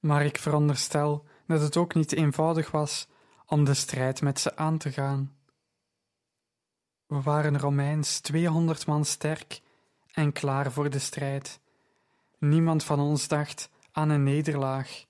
maar 0.00 0.24
ik 0.24 0.38
veronderstel 0.38 1.24
dat 1.46 1.60
het 1.60 1.76
ook 1.76 1.94
niet 1.94 2.12
eenvoudig 2.12 2.70
was 2.70 3.08
om 3.46 3.64
de 3.64 3.74
strijd 3.74 4.22
met 4.22 4.40
ze 4.40 4.56
aan 4.56 4.78
te 4.78 4.92
gaan. 4.92 5.37
We 7.08 7.22
waren 7.22 7.58
Romeins 7.58 8.20
tweehonderd 8.20 8.86
man 8.86 9.04
sterk 9.04 9.60
en 10.12 10.32
klaar 10.32 10.72
voor 10.72 10.90
de 10.90 10.98
strijd. 10.98 11.60
Niemand 12.38 12.84
van 12.84 13.00
ons 13.00 13.28
dacht 13.28 13.70
aan 13.92 14.08
een 14.08 14.22
nederlaag. 14.22 15.04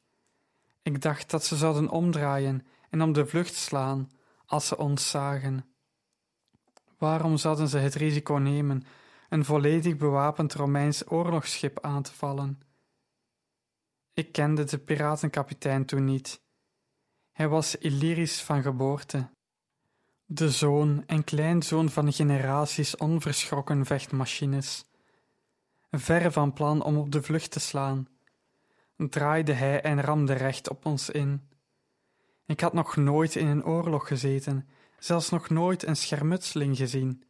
Ik 0.82 1.02
dacht 1.02 1.30
dat 1.30 1.44
ze 1.44 1.56
zouden 1.56 1.88
omdraaien 1.88 2.66
en 2.90 3.02
om 3.02 3.12
de 3.12 3.26
vlucht 3.26 3.54
slaan 3.54 4.10
als 4.46 4.66
ze 4.66 4.76
ons 4.76 5.10
zagen. 5.10 5.64
Waarom 6.98 7.36
zouden 7.36 7.68
ze 7.68 7.78
het 7.78 7.94
risico 7.94 8.34
nemen 8.34 8.82
een 9.28 9.44
volledig 9.44 9.96
bewapend 9.96 10.54
Romeins 10.54 11.10
oorlogsschip 11.10 11.80
aan 11.80 12.02
te 12.02 12.12
vallen? 12.12 12.60
Ik 14.12 14.32
kende 14.32 14.64
de 14.64 14.78
piratenkapitein 14.78 15.84
toen 15.84 16.04
niet. 16.04 16.40
Hij 17.32 17.48
was 17.48 17.76
Illyrisch 17.76 18.42
van 18.42 18.62
geboorte, 18.62 19.30
de 20.30 20.50
zoon 20.50 21.02
en 21.06 21.24
kleinzoon 21.24 21.90
van 21.90 22.12
generaties 22.12 22.96
onverschrokken 22.96 23.86
vechtmachines. 23.86 24.84
Verre 25.90 26.32
van 26.32 26.52
plan 26.52 26.82
om 26.82 26.96
op 26.96 27.12
de 27.12 27.22
vlucht 27.22 27.50
te 27.50 27.60
slaan, 27.60 28.08
draaide 28.96 29.52
hij 29.52 29.82
en 29.82 30.00
ramde 30.00 30.32
recht 30.32 30.68
op 30.68 30.86
ons 30.86 31.10
in. 31.10 31.48
Ik 32.46 32.60
had 32.60 32.72
nog 32.72 32.96
nooit 32.96 33.36
in 33.36 33.46
een 33.46 33.64
oorlog 33.64 34.08
gezeten, 34.08 34.68
zelfs 34.98 35.30
nog 35.30 35.48
nooit 35.48 35.86
een 35.86 35.96
schermutseling 35.96 36.76
gezien. 36.76 37.24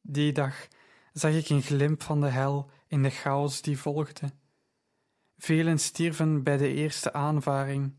Die 0.00 0.32
dag 0.32 0.68
zag 1.12 1.32
ik 1.32 1.48
een 1.48 1.62
glimp 1.62 2.02
van 2.02 2.20
de 2.20 2.28
hel 2.28 2.70
in 2.86 3.02
de 3.02 3.10
chaos 3.10 3.62
die 3.62 3.78
volgde. 3.78 4.32
Velen 5.38 5.78
stierven 5.78 6.42
bij 6.42 6.56
de 6.56 6.72
eerste 6.72 7.12
aanvaring. 7.12 7.94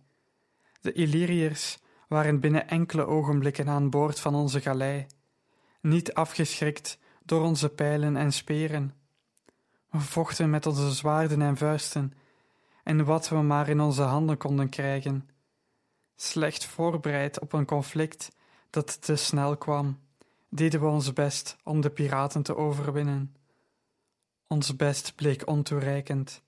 De 0.81 0.91
Illyriërs 0.91 1.77
waren 2.09 2.39
binnen 2.39 2.67
enkele 2.67 3.05
ogenblikken 3.05 3.69
aan 3.69 3.89
boord 3.89 4.19
van 4.19 4.35
onze 4.35 4.61
galei, 4.61 5.05
niet 5.81 6.13
afgeschrikt 6.13 6.97
door 7.23 7.43
onze 7.43 7.69
pijlen 7.69 8.17
en 8.17 8.33
speren. 8.33 8.93
We 9.89 9.99
vochten 9.99 10.49
met 10.49 10.65
onze 10.65 10.91
zwaarden 10.91 11.41
en 11.41 11.57
vuisten 11.57 12.13
en 12.83 13.05
wat 13.05 13.29
we 13.29 13.35
maar 13.35 13.69
in 13.69 13.79
onze 13.79 14.01
handen 14.01 14.37
konden 14.37 14.69
krijgen. 14.69 15.29
Slecht 16.15 16.65
voorbereid 16.65 17.39
op 17.39 17.53
een 17.53 17.65
conflict 17.65 18.31
dat 18.69 19.01
te 19.01 19.15
snel 19.15 19.57
kwam, 19.57 19.99
deden 20.49 20.79
we 20.79 20.87
ons 20.87 21.13
best 21.13 21.57
om 21.63 21.81
de 21.81 21.89
piraten 21.89 22.43
te 22.43 22.55
overwinnen. 22.55 23.35
Ons 24.47 24.75
best 24.75 25.15
bleek 25.15 25.47
ontoereikend. 25.47 26.43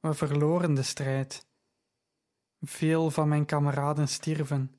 We 0.00 0.14
verloren 0.14 0.74
de 0.74 0.82
strijd. 0.82 1.48
Veel 2.60 3.10
van 3.10 3.28
mijn 3.28 3.44
kameraden 3.44 4.08
stierven, 4.08 4.74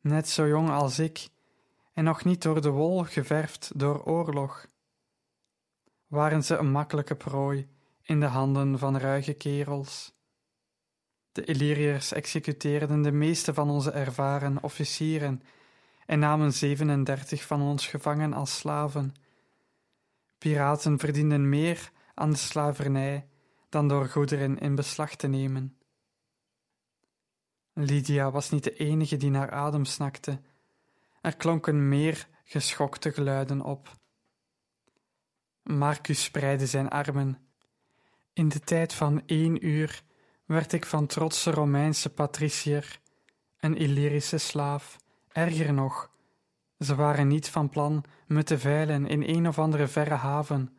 net 0.00 0.28
zo 0.28 0.46
jong 0.46 0.70
als 0.70 0.98
ik, 0.98 1.28
en 1.92 2.04
nog 2.04 2.24
niet 2.24 2.42
door 2.42 2.60
de 2.60 2.70
wol 2.70 3.04
geverfd 3.04 3.70
door 3.74 4.04
oorlog. 4.04 4.66
Waren 6.06 6.44
ze 6.44 6.56
een 6.56 6.70
makkelijke 6.70 7.14
prooi 7.14 7.68
in 8.02 8.20
de 8.20 8.26
handen 8.26 8.78
van 8.78 8.98
ruige 8.98 9.32
kerels? 9.32 10.14
De 11.32 11.44
Illyriërs 11.44 12.12
executeerden 12.12 13.02
de 13.02 13.12
meeste 13.12 13.54
van 13.54 13.70
onze 13.70 13.90
ervaren 13.90 14.62
officieren 14.62 15.42
en 16.06 16.18
namen 16.18 16.52
37 16.52 17.46
van 17.46 17.62
ons 17.62 17.86
gevangen 17.86 18.32
als 18.32 18.56
slaven. 18.56 19.14
Piraten 20.38 20.98
verdienden 20.98 21.48
meer 21.48 21.90
aan 22.14 22.30
de 22.30 22.36
slavernij 22.36 23.28
dan 23.68 23.88
door 23.88 24.08
goederen 24.08 24.58
in 24.58 24.74
beslag 24.74 25.16
te 25.16 25.26
nemen. 25.26 25.78
Lydia 27.74 28.30
was 28.30 28.50
niet 28.50 28.64
de 28.64 28.76
enige 28.76 29.16
die 29.16 29.30
naar 29.30 29.50
adem 29.50 29.84
snakte. 29.84 30.40
Er 31.20 31.36
klonken 31.36 31.88
meer 31.88 32.28
geschokte 32.44 33.12
geluiden 33.12 33.60
op. 33.60 33.96
Marcus 35.62 36.22
spreidde 36.22 36.66
zijn 36.66 36.88
armen. 36.88 37.38
In 38.32 38.48
de 38.48 38.60
tijd 38.60 38.94
van 38.94 39.22
één 39.26 39.66
uur 39.66 40.02
werd 40.44 40.72
ik 40.72 40.86
van 40.86 41.06
trotse 41.06 41.50
Romeinse 41.50 42.10
patriciër, 42.10 43.00
een 43.60 43.76
Illyrische 43.76 44.38
slaaf, 44.38 44.96
erger 45.32 45.72
nog. 45.72 46.10
Ze 46.78 46.94
waren 46.94 47.28
niet 47.28 47.48
van 47.48 47.68
plan 47.68 48.04
me 48.26 48.42
te 48.42 48.58
veilen 48.58 49.06
in 49.06 49.22
een 49.22 49.48
of 49.48 49.58
andere 49.58 49.86
verre 49.86 50.14
haven, 50.14 50.76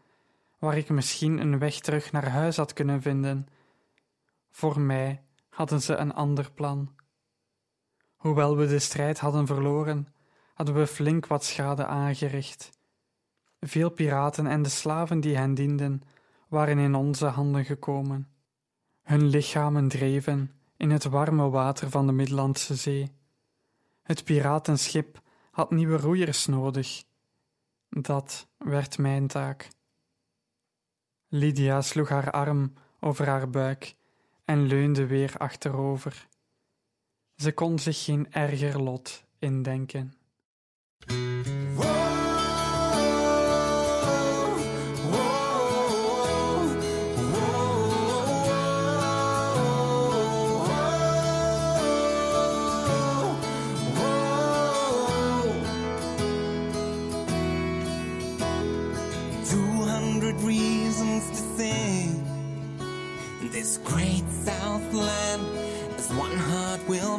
waar 0.60 0.78
ik 0.78 0.90
misschien 0.90 1.40
een 1.40 1.60
weg 1.60 1.80
terug 1.80 2.12
naar 2.12 2.30
huis 2.30 2.58
had 2.58 2.74
kunnen 2.74 3.02
vinden. 3.02 3.48
Voor 4.52 4.80
mij 4.80 5.25
hadden 5.56 5.82
ze 5.82 5.96
een 5.96 6.14
ander 6.14 6.52
plan. 6.52 6.96
Hoewel 8.16 8.58
we 8.58 8.68
de 8.68 8.80
strijd 8.80 9.20
hadden 9.20 9.46
verloren, 9.48 10.08
hadden 10.54 10.76
we 10.76 10.88
flink 10.88 11.28
wat 11.28 11.44
schade 11.44 11.86
aangericht. 11.86 12.70
Veel 13.60 13.90
piraten 13.90 14.48
en 14.48 14.62
de 14.62 14.70
slaven 14.70 15.20
die 15.20 15.38
hen 15.38 15.54
dienden, 15.54 16.02
waren 16.48 16.78
in 16.78 16.96
onze 16.96 17.26
handen 17.26 17.66
gekomen. 17.66 18.28
Hun 19.02 19.26
lichamen 19.26 19.88
dreven 19.88 20.52
in 20.78 20.92
het 20.92 21.04
warme 21.04 21.50
water 21.50 21.90
van 21.90 22.08
de 22.08 22.14
Middellandse 22.14 22.76
Zee. 22.76 23.12
Het 24.04 24.24
piratenschip 24.24 25.22
had 25.52 25.72
nieuwe 25.72 25.98
roeiers 25.98 26.46
nodig. 26.46 27.04
Dat 27.90 28.48
werd 28.58 28.98
mijn 28.98 29.28
taak. 29.28 29.68
Lydia 31.28 31.82
sloeg 31.82 32.10
haar 32.10 32.32
arm 32.32 32.74
over 33.00 33.28
haar 33.28 33.50
buik 33.50 33.96
en 34.46 34.68
leunde 34.68 35.06
weer 35.08 35.38
achterover. 35.38 36.28
Ze 37.36 37.54
kon 37.54 37.80
zich 37.80 38.04
geen 38.04 38.32
erger 38.32 38.82
lot 38.82 39.26
indenken. 39.40 40.14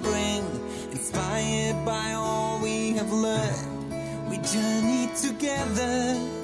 Bring. 0.00 0.44
Inspired 0.92 1.84
by 1.84 2.12
all 2.12 2.60
we 2.60 2.92
have 2.94 3.12
learned, 3.12 4.30
we 4.30 4.38
journey 4.38 5.10
together. 5.16 6.35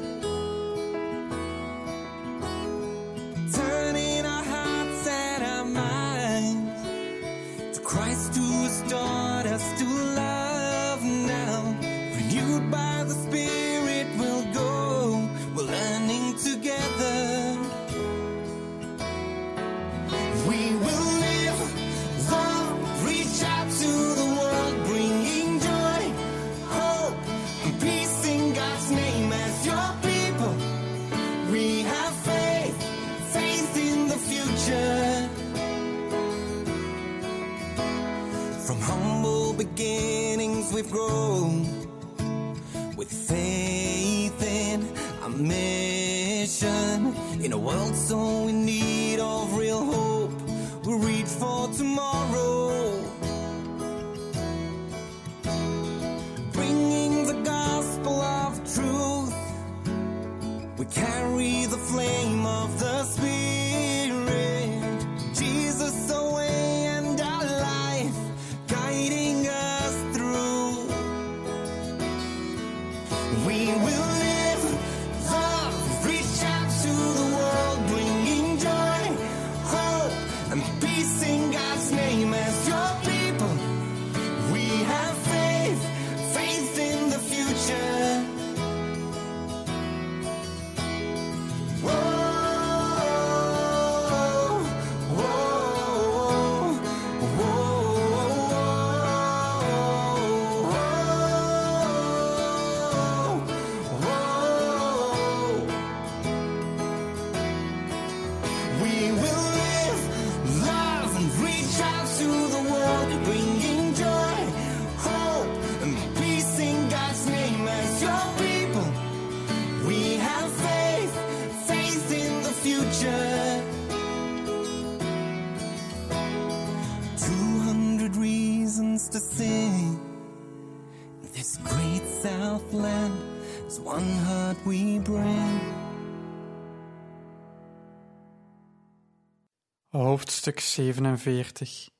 Hoofdstuk 140.22 140.60
47 140.60 141.90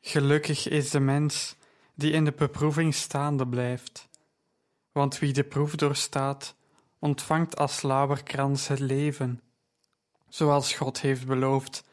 Gelukkig 0.00 0.68
is 0.68 0.90
de 0.90 1.00
mens 1.00 1.56
die 1.94 2.12
in 2.12 2.24
de 2.24 2.32
beproeving 2.32 2.94
staande 2.94 3.48
blijft, 3.48 4.08
want 4.92 5.18
wie 5.18 5.32
de 5.32 5.44
proef 5.44 5.74
doorstaat, 5.74 6.54
ontvangt 6.98 7.56
als 7.56 7.82
lauwerkrans 7.82 8.68
het 8.68 8.78
leven, 8.78 9.40
zoals 10.28 10.72
God 10.72 11.00
heeft 11.00 11.26
beloofd 11.26 11.84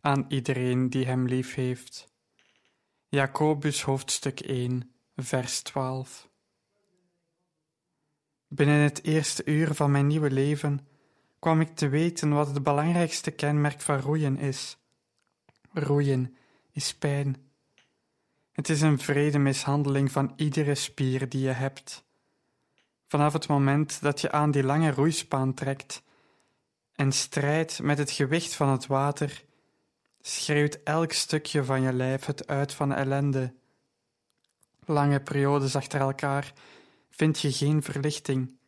aan 0.00 0.24
iedereen 0.28 0.90
die 0.90 1.06
hem 1.06 1.26
lief 1.26 1.54
heeft. 1.54 2.06
Jacobus 3.08 3.82
hoofdstuk 3.82 4.40
1, 4.40 4.94
vers 5.16 5.60
12 5.60 6.28
Binnen 8.48 8.80
het 8.80 9.04
eerste 9.04 9.44
uur 9.44 9.74
van 9.74 9.90
mijn 9.90 10.06
nieuwe 10.06 10.30
leven 10.30 10.88
kwam 11.38 11.60
ik 11.60 11.76
te 11.76 11.88
weten 11.88 12.30
wat 12.30 12.46
het 12.46 12.62
belangrijkste 12.62 13.30
kenmerk 13.30 13.80
van 13.80 14.00
roeien 14.00 14.38
is. 14.38 14.78
Roeien 15.78 16.36
is 16.72 16.94
pijn. 16.94 17.36
Het 18.52 18.68
is 18.68 18.80
een 18.80 18.98
vrede 18.98 19.38
mishandeling 19.38 20.12
van 20.12 20.32
iedere 20.36 20.74
spier 20.74 21.28
die 21.28 21.40
je 21.40 21.50
hebt. 21.50 22.04
Vanaf 23.06 23.32
het 23.32 23.48
moment 23.48 24.00
dat 24.00 24.20
je 24.20 24.30
aan 24.30 24.50
die 24.50 24.62
lange 24.62 24.90
roeispaan 24.90 25.54
trekt 25.54 26.02
en 26.94 27.12
strijdt 27.12 27.82
met 27.82 27.98
het 27.98 28.10
gewicht 28.10 28.54
van 28.54 28.68
het 28.68 28.86
water, 28.86 29.44
schreeuwt 30.20 30.82
elk 30.84 31.12
stukje 31.12 31.64
van 31.64 31.82
je 31.82 31.92
lijf 31.92 32.24
het 32.24 32.46
uit 32.46 32.74
van 32.74 32.92
ellende. 32.92 33.54
Lange 34.84 35.20
periodes 35.20 35.76
achter 35.76 36.00
elkaar 36.00 36.52
vind 37.10 37.40
je 37.40 37.52
geen 37.52 37.82
verlichting. 37.82 38.58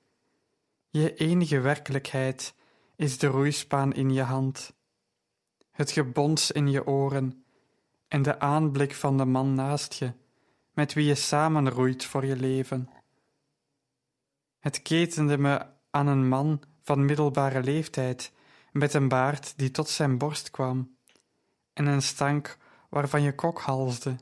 Je 0.90 1.14
enige 1.14 1.61
werkelijkheid 1.61 2.54
is 2.96 3.18
de 3.18 3.26
roeispaan 3.26 3.92
in 3.92 4.11
je 4.11 4.22
hand, 4.22 4.72
het 5.80 5.90
gebons 5.90 6.50
in 6.50 6.70
je 6.70 6.86
oren 6.86 7.44
en 8.08 8.22
de 8.22 8.38
aanblik 8.38 8.94
van 8.94 9.16
de 9.16 9.24
man 9.24 9.54
naast 9.54 9.94
je, 9.94 10.12
met 10.72 10.92
wie 10.92 11.04
je 11.04 11.14
samen 11.14 11.70
roeit 11.70 12.04
voor 12.04 12.24
je 12.24 12.36
leven. 12.36 12.90
Het 14.58 14.82
ketende 14.82 15.38
me 15.38 15.66
aan 15.90 16.06
een 16.06 16.28
man 16.28 16.62
van 16.82 17.04
middelbare 17.04 17.62
leeftijd, 17.62 18.32
met 18.72 18.94
een 18.94 19.08
baard 19.08 19.58
die 19.58 19.70
tot 19.70 19.88
zijn 19.88 20.18
borst 20.18 20.50
kwam, 20.50 20.96
en 21.72 21.86
een 21.86 22.02
stank 22.02 22.56
waarvan 22.88 23.22
je 23.22 23.34
kok 23.34 23.60
halsde. 23.60 24.16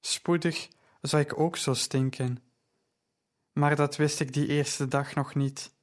Spoedig 0.00 0.68
zou 1.00 1.22
ik 1.22 1.38
ook 1.38 1.56
zo 1.56 1.74
stinken, 1.74 2.42
maar 3.52 3.76
dat 3.76 3.96
wist 3.96 4.20
ik 4.20 4.32
die 4.32 4.46
eerste 4.46 4.88
dag 4.88 5.14
nog 5.14 5.34
niet. 5.34 5.74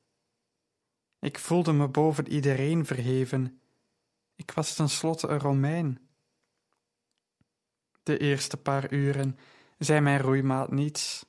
Ik 1.20 1.40
voelde 1.40 1.74
me 1.74 1.88
boven 1.88 2.28
iedereen 2.28 2.86
verheven. 2.86 3.62
Ik 4.38 4.52
was 4.52 4.74
tenslotte 4.74 5.28
een 5.28 5.40
Romein. 5.40 6.00
De 8.04 8.18
eerste 8.18 8.58
paar 8.58 8.94
uren 8.94 9.40
zei 9.78 10.00
mijn 10.00 10.20
roeimaat 10.20 10.72
niets. 10.72 11.26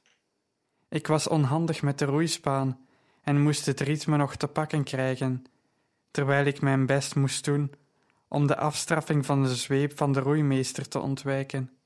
Ik 0.88 1.06
was 1.06 1.28
onhandig 1.28 1.82
met 1.82 1.98
de 1.98 2.04
roeispaan 2.04 2.86
en 3.22 3.40
moest 3.40 3.66
het 3.66 3.80
ritme 3.80 4.16
nog 4.16 4.36
te 4.36 4.48
pakken 4.48 4.84
krijgen, 4.84 5.44
terwijl 6.10 6.46
ik 6.46 6.60
mijn 6.60 6.86
best 6.86 7.14
moest 7.14 7.44
doen 7.44 7.74
om 8.28 8.46
de 8.46 8.56
afstraffing 8.56 9.26
van 9.26 9.42
de 9.42 9.54
zweep 9.54 9.96
van 9.96 10.12
de 10.12 10.20
roeimeester 10.20 10.88
te 10.88 10.98
ontwijken. 10.98 11.78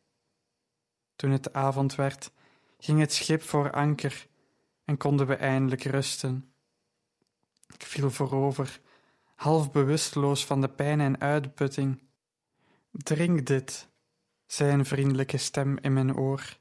Toen 1.17 1.31
het 1.31 1.53
avond 1.53 1.95
werd, 1.95 2.33
ging 2.79 3.01
het 3.01 3.13
schip 3.13 3.43
voor 3.43 3.71
anker 3.71 4.27
en 4.85 4.97
konden 4.97 5.27
we 5.27 5.35
eindelijk 5.35 5.83
rusten. 5.83 6.53
Ik 7.75 7.83
viel 7.83 8.11
voorover, 8.11 8.81
half 9.43 9.71
bewusteloos 9.71 10.47
van 10.47 10.61
de 10.61 10.69
pijn 10.69 11.01
en 11.01 11.21
uitputting. 11.21 12.03
Drink 12.91 13.47
dit, 13.47 13.89
zei 14.47 14.73
een 14.73 14.85
vriendelijke 14.85 15.37
stem 15.37 15.79
in 15.79 15.93
mijn 15.93 16.17
oor. 16.17 16.59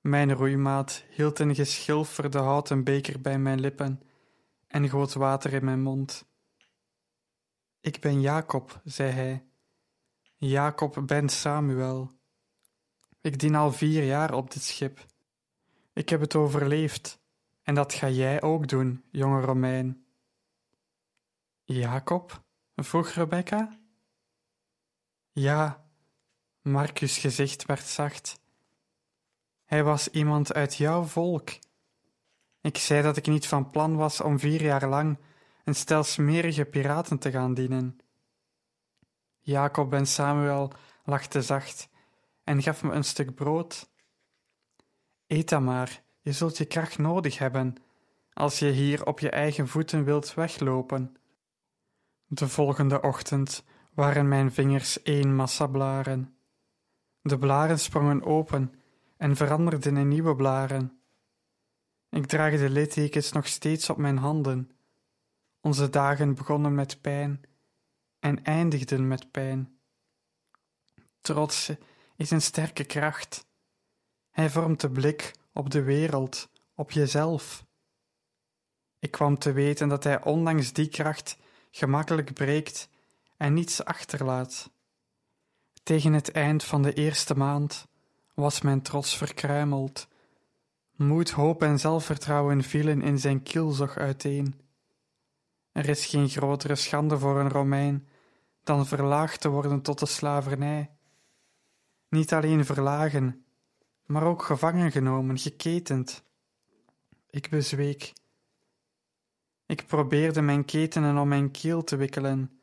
Mijn 0.00 0.32
roeimaat 0.32 1.04
hield 1.10 1.38
een 1.38 1.54
geschilferde 1.54 2.38
houten 2.38 2.84
beker 2.84 3.20
bij 3.20 3.38
mijn 3.38 3.60
lippen 3.60 4.02
en 4.66 4.88
goot 4.88 5.12
water 5.12 5.52
in 5.52 5.64
mijn 5.64 5.82
mond. 5.82 6.26
Ik 7.80 8.00
ben 8.00 8.20
Jacob, 8.20 8.80
zei 8.84 9.10
hij. 9.10 9.44
Jacob 10.36 11.02
ben 11.06 11.28
Samuel. 11.28 12.10
Ik 13.20 13.38
dien 13.38 13.54
al 13.54 13.72
vier 13.72 14.04
jaar 14.04 14.34
op 14.34 14.50
dit 14.50 14.62
schip. 14.62 15.06
Ik 15.92 16.08
heb 16.08 16.20
het 16.20 16.34
overleefd, 16.34 17.20
en 17.62 17.74
dat 17.74 17.92
ga 17.92 18.08
jij 18.08 18.42
ook 18.42 18.68
doen, 18.68 19.04
jonge 19.10 19.40
Romein. 19.40 20.01
Jacob? 21.64 22.42
vroeg 22.76 23.08
Rebecca. 23.08 23.78
Ja, 25.32 25.84
Marcus' 26.62 27.18
gezicht 27.18 27.66
werd 27.66 27.86
zacht. 27.86 28.40
Hij 29.64 29.84
was 29.84 30.08
iemand 30.08 30.52
uit 30.52 30.76
jouw 30.76 31.02
volk. 31.02 31.50
Ik 32.60 32.78
zei 32.78 33.02
dat 33.02 33.16
ik 33.16 33.26
niet 33.26 33.46
van 33.46 33.70
plan 33.70 33.96
was 33.96 34.20
om 34.20 34.38
vier 34.38 34.62
jaar 34.62 34.88
lang 34.88 35.18
een 35.64 35.74
stel 35.74 36.02
smerige 36.02 36.64
piraten 36.64 37.18
te 37.18 37.30
gaan 37.30 37.54
dienen. 37.54 37.98
Jacob 39.40 39.92
en 39.92 40.06
Samuel 40.06 40.72
lachten 41.04 41.42
zacht 41.42 41.88
en 42.44 42.62
gaf 42.62 42.82
me 42.82 42.92
een 42.92 43.04
stuk 43.04 43.34
brood. 43.34 43.90
Eet 45.26 45.48
dan 45.48 45.64
maar, 45.64 46.02
je 46.20 46.32
zult 46.32 46.56
je 46.56 46.64
kracht 46.64 46.98
nodig 46.98 47.38
hebben 47.38 47.76
als 48.32 48.58
je 48.58 48.70
hier 48.70 49.06
op 49.06 49.20
je 49.20 49.30
eigen 49.30 49.68
voeten 49.68 50.04
wilt 50.04 50.34
weglopen. 50.34 51.16
De 52.34 52.48
volgende 52.48 53.00
ochtend 53.00 53.64
waren 53.94 54.28
mijn 54.28 54.52
vingers 54.52 55.02
één 55.02 55.34
massa 55.34 55.66
blaren. 55.66 56.36
De 57.20 57.38
blaren 57.38 57.78
sprongen 57.78 58.22
open 58.22 58.74
en 59.16 59.36
veranderden 59.36 59.96
in 59.96 60.08
nieuwe 60.08 60.36
blaren. 60.36 61.00
Ik 62.08 62.26
draag 62.26 62.58
de 62.58 62.70
littekens 62.70 63.32
nog 63.32 63.46
steeds 63.46 63.90
op 63.90 63.96
mijn 63.96 64.16
handen. 64.16 64.70
Onze 65.60 65.90
dagen 65.90 66.34
begonnen 66.34 66.74
met 66.74 67.00
pijn 67.00 67.40
en 68.18 68.44
eindigden 68.44 69.08
met 69.08 69.30
pijn. 69.30 69.78
Trots 71.20 71.72
is 72.16 72.30
een 72.30 72.42
sterke 72.42 72.84
kracht. 72.84 73.46
Hij 74.30 74.50
vormt 74.50 74.80
de 74.80 74.90
blik 74.90 75.34
op 75.52 75.70
de 75.70 75.82
wereld, 75.82 76.48
op 76.74 76.90
jezelf. 76.90 77.66
Ik 78.98 79.10
kwam 79.10 79.38
te 79.38 79.52
weten 79.52 79.88
dat 79.88 80.04
hij 80.04 80.24
ondanks 80.24 80.72
die 80.72 80.88
kracht 80.88 81.40
gemakkelijk 81.74 82.32
breekt 82.32 82.88
en 83.36 83.54
niets 83.54 83.84
achterlaat. 83.84 84.70
Tegen 85.82 86.12
het 86.12 86.30
eind 86.30 86.64
van 86.64 86.82
de 86.82 86.92
eerste 86.92 87.34
maand 87.34 87.86
was 88.34 88.60
mijn 88.60 88.82
trots 88.82 89.16
verkruimeld. 89.16 90.08
Moed, 90.96 91.30
hoop 91.30 91.62
en 91.62 91.78
zelfvertrouwen 91.78 92.62
vielen 92.62 93.02
in 93.02 93.18
zijn 93.18 93.42
kielzog 93.42 93.96
uiteen. 93.96 94.60
Er 95.72 95.88
is 95.88 96.06
geen 96.06 96.28
grotere 96.28 96.74
schande 96.74 97.18
voor 97.18 97.40
een 97.40 97.48
Romein 97.48 98.08
dan 98.64 98.86
verlaagd 98.86 99.40
te 99.40 99.48
worden 99.48 99.82
tot 99.82 99.98
de 99.98 100.06
slavernij. 100.06 100.90
Niet 102.08 102.32
alleen 102.32 102.64
verlagen, 102.64 103.44
maar 104.06 104.22
ook 104.22 104.42
gevangen 104.42 104.90
genomen, 104.90 105.38
geketend. 105.38 106.24
Ik 107.30 107.50
bezweek. 107.50 108.12
Ik 109.66 109.86
probeerde 109.86 110.42
mijn 110.42 110.64
ketenen 110.64 111.18
om 111.18 111.28
mijn 111.28 111.50
keel 111.50 111.84
te 111.84 111.96
wikkelen. 111.96 112.60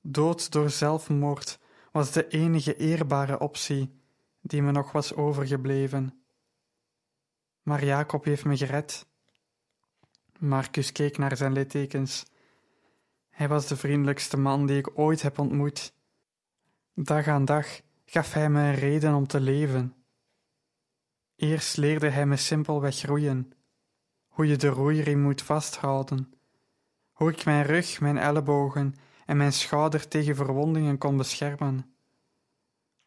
Dood 0.00 0.52
door 0.52 0.70
zelfmoord 0.70 1.58
was 1.92 2.12
de 2.12 2.28
enige 2.28 2.76
eerbare 2.76 3.38
optie 3.38 4.00
die 4.40 4.62
me 4.62 4.70
nog 4.70 4.92
was 4.92 5.14
overgebleven. 5.14 6.22
Maar 7.62 7.84
Jacob 7.84 8.24
heeft 8.24 8.44
me 8.44 8.56
gered. 8.56 9.06
Marcus 10.38 10.92
keek 10.92 11.18
naar 11.18 11.36
zijn 11.36 11.52
littekens. 11.52 12.24
Hij 13.28 13.48
was 13.48 13.66
de 13.66 13.76
vriendelijkste 13.76 14.36
man 14.36 14.66
die 14.66 14.78
ik 14.78 14.98
ooit 14.98 15.22
heb 15.22 15.38
ontmoet. 15.38 15.94
Dag 16.94 17.26
aan 17.26 17.44
dag 17.44 17.80
gaf 18.04 18.32
hij 18.32 18.50
me 18.50 18.60
een 18.60 18.74
reden 18.74 19.14
om 19.14 19.26
te 19.26 19.40
leven. 19.40 19.94
Eerst 21.36 21.76
leerde 21.76 22.08
hij 22.08 22.26
me 22.26 22.36
simpelweg 22.36 23.02
roeien, 23.02 23.52
hoe 24.36 24.46
je 24.46 24.56
de 24.56 24.68
roeiriem 24.68 25.20
moet 25.20 25.42
vasthouden, 25.42 26.32
hoe 27.12 27.30
ik 27.30 27.44
mijn 27.44 27.64
rug, 27.64 28.00
mijn 28.00 28.18
ellebogen 28.18 28.94
en 29.26 29.36
mijn 29.36 29.52
schouder 29.52 30.08
tegen 30.08 30.36
verwondingen 30.36 30.98
kon 30.98 31.16
beschermen. 31.16 31.94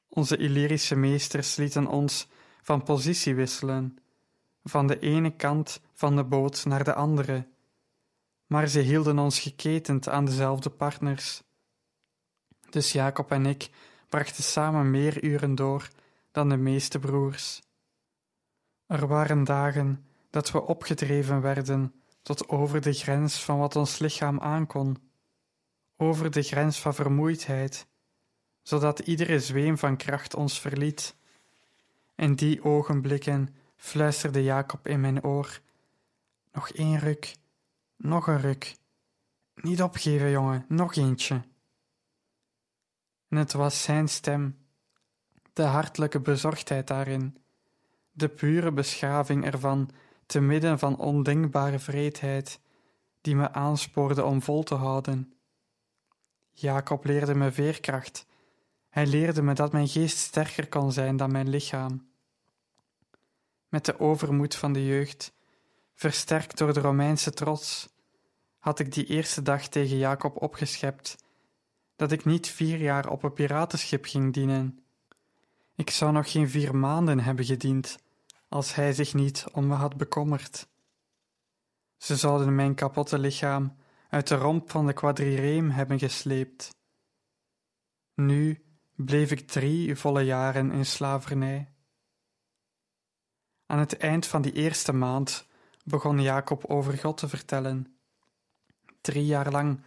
Onze 0.07 0.37
Illyrische 0.37 0.95
meesters 0.95 1.55
lieten 1.55 1.87
ons 1.87 2.27
van 2.61 2.83
positie 2.83 3.35
wisselen, 3.35 3.97
van 4.63 4.87
de 4.87 4.99
ene 4.99 5.35
kant 5.35 5.81
van 5.93 6.15
de 6.15 6.23
boot 6.23 6.65
naar 6.65 6.83
de 6.83 6.93
andere, 6.93 7.47
maar 8.45 8.67
ze 8.67 8.79
hielden 8.79 9.19
ons 9.19 9.39
geketend 9.39 10.07
aan 10.07 10.25
dezelfde 10.25 10.69
partners. 10.69 11.43
Dus 12.69 12.91
Jacob 12.91 13.31
en 13.31 13.45
ik 13.45 13.69
brachten 14.07 14.43
samen 14.43 14.91
meer 14.91 15.23
uren 15.23 15.55
door 15.55 15.89
dan 16.31 16.49
de 16.49 16.57
meeste 16.57 16.99
broers. 16.99 17.61
Er 18.85 19.07
waren 19.07 19.43
dagen 19.43 20.03
dat 20.29 20.51
we 20.51 20.61
opgedreven 20.61 21.41
werden 21.41 21.93
tot 22.21 22.47
over 22.47 22.81
de 22.81 22.93
grens 22.93 23.43
van 23.43 23.57
wat 23.59 23.75
ons 23.75 23.99
lichaam 23.99 24.39
aankon, 24.39 24.97
over 25.97 26.31
de 26.31 26.41
grens 26.41 26.79
van 26.79 26.93
vermoeidheid, 26.93 27.87
zodat 28.61 28.99
iedere 28.99 29.39
zweem 29.39 29.77
van 29.77 29.97
kracht 29.97 30.35
ons 30.35 30.59
verliet. 30.59 31.15
In 32.15 32.35
die 32.35 32.63
ogenblikken 32.63 33.55
fluisterde 33.75 34.43
Jacob 34.43 34.87
in 34.87 35.01
mijn 35.01 35.23
oor: 35.23 35.59
Nog 36.51 36.69
één 36.69 36.99
ruk, 36.99 37.35
nog 37.95 38.27
een 38.27 38.41
ruk. 38.41 38.75
Niet 39.55 39.81
opgeven, 39.81 40.31
jongen, 40.31 40.65
nog 40.67 40.95
eentje. 40.95 41.41
En 43.27 43.37
het 43.37 43.53
was 43.53 43.83
zijn 43.83 44.09
stem, 44.09 44.57
de 45.53 45.63
hartelijke 45.63 46.19
bezorgdheid 46.19 46.87
daarin, 46.87 47.37
de 48.11 48.27
pure 48.27 48.71
beschaving 48.71 49.45
ervan, 49.45 49.89
te 50.29 50.39
midden 50.39 50.79
van 50.79 50.97
ondenkbare 50.97 51.79
vreedheid, 51.79 52.59
die 53.21 53.35
me 53.35 53.51
aanspoorde 53.51 54.23
om 54.23 54.41
vol 54.41 54.63
te 54.63 54.75
houden. 54.75 55.33
Jacob 56.51 57.05
leerde 57.05 57.35
me 57.35 57.51
veerkracht. 57.51 58.25
Hij 58.89 59.07
leerde 59.07 59.41
me 59.41 59.53
dat 59.53 59.71
mijn 59.71 59.87
geest 59.87 60.17
sterker 60.17 60.67
kon 60.67 60.91
zijn 60.91 61.17
dan 61.17 61.31
mijn 61.31 61.49
lichaam. 61.49 62.07
Met 63.67 63.85
de 63.85 63.99
overmoed 63.99 64.55
van 64.55 64.73
de 64.73 64.85
jeugd, 64.85 65.33
versterkt 65.93 66.57
door 66.57 66.73
de 66.73 66.79
Romeinse 66.79 67.31
trots, 67.31 67.89
had 68.57 68.79
ik 68.79 68.93
die 68.93 69.05
eerste 69.05 69.41
dag 69.41 69.67
tegen 69.67 69.97
Jacob 69.97 70.41
opgeschept 70.41 71.15
dat 71.95 72.11
ik 72.11 72.25
niet 72.25 72.47
vier 72.47 72.77
jaar 72.77 73.09
op 73.09 73.23
een 73.23 73.33
piratenschip 73.33 74.05
ging 74.05 74.33
dienen. 74.33 74.83
Ik 75.75 75.89
zou 75.89 76.11
nog 76.11 76.31
geen 76.31 76.49
vier 76.49 76.75
maanden 76.75 77.19
hebben 77.19 77.45
gediend 77.45 77.97
als 78.49 78.75
hij 78.75 78.93
zich 78.93 79.13
niet 79.13 79.45
om 79.51 79.67
me 79.67 79.75
had 79.75 79.97
bekommerd. 79.97 80.67
Ze 81.97 82.15
zouden 82.15 82.55
mijn 82.55 82.75
kapotte 82.75 83.19
lichaam 83.19 83.75
uit 84.09 84.27
de 84.27 84.35
romp 84.35 84.71
van 84.71 84.85
de 84.85 84.93
quadrireem 84.93 85.69
hebben 85.69 85.99
gesleept. 85.99 86.75
Nu 88.13 88.65
bleef 88.95 89.31
ik 89.31 89.47
drie 89.47 89.95
volle 89.95 90.21
jaren 90.21 90.71
in 90.71 90.85
slavernij. 90.85 91.73
Aan 93.65 93.79
het 93.79 93.97
eind 93.97 94.25
van 94.25 94.41
die 94.41 94.53
eerste 94.53 94.93
maand 94.93 95.47
begon 95.83 96.21
Jacob 96.21 96.65
over 96.65 96.97
God 96.97 97.17
te 97.17 97.29
vertellen. 97.29 97.99
Drie 99.01 99.25
jaar 99.25 99.51
lang 99.51 99.81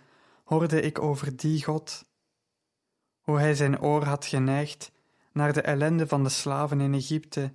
hoorde 0.44 0.80
ik 0.80 0.98
over 0.98 1.36
die 1.36 1.64
God, 1.64 2.04
hoe 3.20 3.38
hij 3.38 3.54
zijn 3.54 3.80
oor 3.80 4.04
had 4.04 4.26
geneigd 4.26 4.92
naar 5.32 5.52
de 5.52 5.60
ellende 5.60 6.06
van 6.06 6.22
de 6.22 6.28
slaven 6.28 6.80
in 6.80 6.94
Egypte 6.94 7.52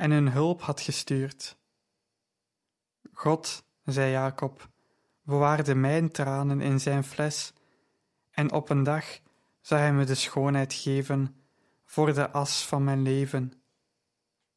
en 0.00 0.10
hun 0.10 0.32
hulp 0.32 0.62
had 0.62 0.80
gestuurd. 0.80 1.56
God, 3.12 3.64
zei 3.84 4.10
Jacob, 4.10 4.68
bewaarde 5.22 5.74
mijn 5.74 6.10
tranen 6.10 6.60
in 6.60 6.80
zijn 6.80 7.04
fles, 7.04 7.52
en 8.30 8.52
op 8.52 8.70
een 8.70 8.82
dag 8.82 9.04
zou 9.60 9.80
hij 9.80 9.92
me 9.92 10.04
de 10.04 10.14
schoonheid 10.14 10.72
geven 10.72 11.36
voor 11.84 12.14
de 12.14 12.30
as 12.30 12.66
van 12.66 12.84
mijn 12.84 13.02
leven. 13.02 13.52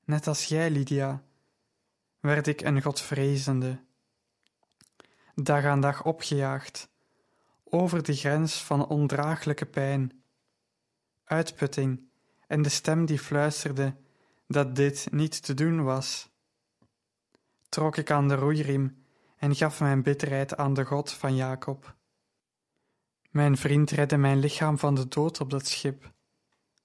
Net 0.05 0.27
als 0.27 0.45
jij, 0.45 0.69
Lydia, 0.69 1.23
werd 2.19 2.47
ik 2.47 2.61
een 2.61 2.81
godvrezende, 2.81 3.79
dag 5.35 5.63
aan 5.65 5.81
dag 5.81 6.03
opgejaagd, 6.03 6.89
over 7.63 8.03
de 8.03 8.15
grens 8.15 8.63
van 8.63 8.87
ondraaglijke 8.87 9.65
pijn, 9.65 10.23
uitputting 11.23 12.09
en 12.47 12.61
de 12.61 12.69
stem 12.69 13.05
die 13.05 13.19
fluisterde 13.19 13.95
dat 14.53 14.75
dit 14.75 15.07
niet 15.11 15.43
te 15.43 15.53
doen 15.53 15.83
was. 15.83 16.29
Trok 17.69 17.97
ik 17.97 18.11
aan 18.11 18.27
de 18.27 18.35
roeiriem 18.35 19.05
en 19.37 19.55
gaf 19.55 19.79
mijn 19.79 20.03
bitterheid 20.03 20.57
aan 20.57 20.73
de 20.73 20.85
God 20.85 21.11
van 21.11 21.35
Jacob. 21.35 21.95
Mijn 23.29 23.57
vriend 23.57 23.91
redde 23.91 24.17
mijn 24.17 24.39
lichaam 24.39 24.77
van 24.77 24.95
de 24.95 25.07
dood 25.07 25.39
op 25.39 25.49
dat 25.49 25.67
schip, 25.67 26.13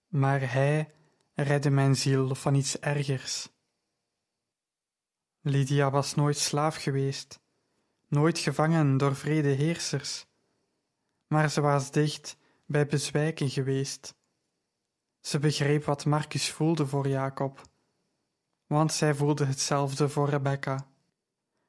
maar 0.06 0.52
hij 0.52 0.94
redde 1.34 1.70
mijn 1.70 1.96
ziel 1.96 2.34
van 2.34 2.54
iets 2.54 2.78
ergers. 2.78 3.48
Lydia 5.40 5.90
was 5.90 6.14
nooit 6.14 6.38
slaaf 6.38 6.76
geweest, 6.76 7.40
nooit 8.08 8.38
gevangen 8.38 8.96
door 8.96 9.16
vrede 9.16 9.48
heersers, 9.48 10.26
maar 11.26 11.50
ze 11.50 11.60
was 11.60 11.90
dicht 11.90 12.36
bij 12.66 12.86
bezwijken 12.86 13.50
geweest. 13.50 14.17
Ze 15.20 15.38
begreep 15.38 15.84
wat 15.84 16.04
Marcus 16.04 16.50
voelde 16.50 16.86
voor 16.86 17.08
Jacob, 17.08 17.60
want 18.66 18.92
zij 18.92 19.14
voelde 19.14 19.44
hetzelfde 19.44 20.08
voor 20.08 20.28
Rebecca. 20.28 20.86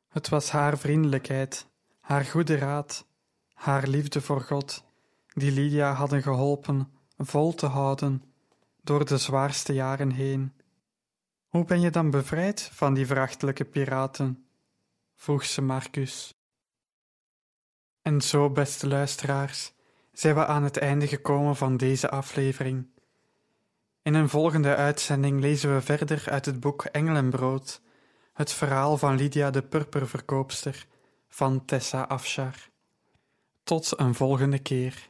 Het 0.07 0.29
was 0.29 0.49
haar 0.49 0.77
vriendelijkheid, 0.77 1.67
haar 1.99 2.25
goede 2.25 2.57
raad, 2.57 3.05
haar 3.53 3.87
liefde 3.87 4.21
voor 4.21 4.41
God, 4.41 4.83
die 5.33 5.51
Lydia 5.51 5.93
hadden 5.93 6.21
geholpen 6.21 6.91
vol 7.17 7.53
te 7.53 7.65
houden 7.65 8.23
door 8.81 9.05
de 9.05 9.17
zwaarste 9.17 9.73
jaren 9.73 10.11
heen. 10.11 10.53
Hoe 11.47 11.65
ben 11.65 11.81
je 11.81 11.89
dan 11.89 12.09
bevrijd 12.09 12.61
van 12.73 12.93
die 12.93 13.05
verachtelijke 13.05 13.65
piraten? 13.65 14.45
vroeg 15.15 15.45
ze 15.45 15.61
Marcus. 15.61 16.33
En 18.01 18.21
zo, 18.21 18.49
beste 18.49 18.87
luisteraars, 18.87 19.73
zijn 20.11 20.35
we 20.35 20.45
aan 20.45 20.63
het 20.63 20.77
einde 20.77 21.07
gekomen 21.07 21.55
van 21.55 21.77
deze 21.77 22.09
aflevering. 22.09 22.87
In 24.01 24.13
een 24.13 24.29
volgende 24.29 24.75
uitzending 24.75 25.39
lezen 25.39 25.73
we 25.73 25.81
verder 25.81 26.23
uit 26.29 26.45
het 26.45 26.59
boek 26.59 26.83
Engelenbrood, 26.83 27.81
het 28.33 28.51
verhaal 28.51 28.97
van 28.97 29.15
Lydia 29.15 29.51
de 29.51 29.61
purperverkoopster 29.61 30.85
van 31.29 31.65
Tessa 31.65 32.01
Afshar. 32.01 32.55
Tot 33.63 33.99
een 33.99 34.15
volgende 34.15 34.59
keer. 34.59 35.08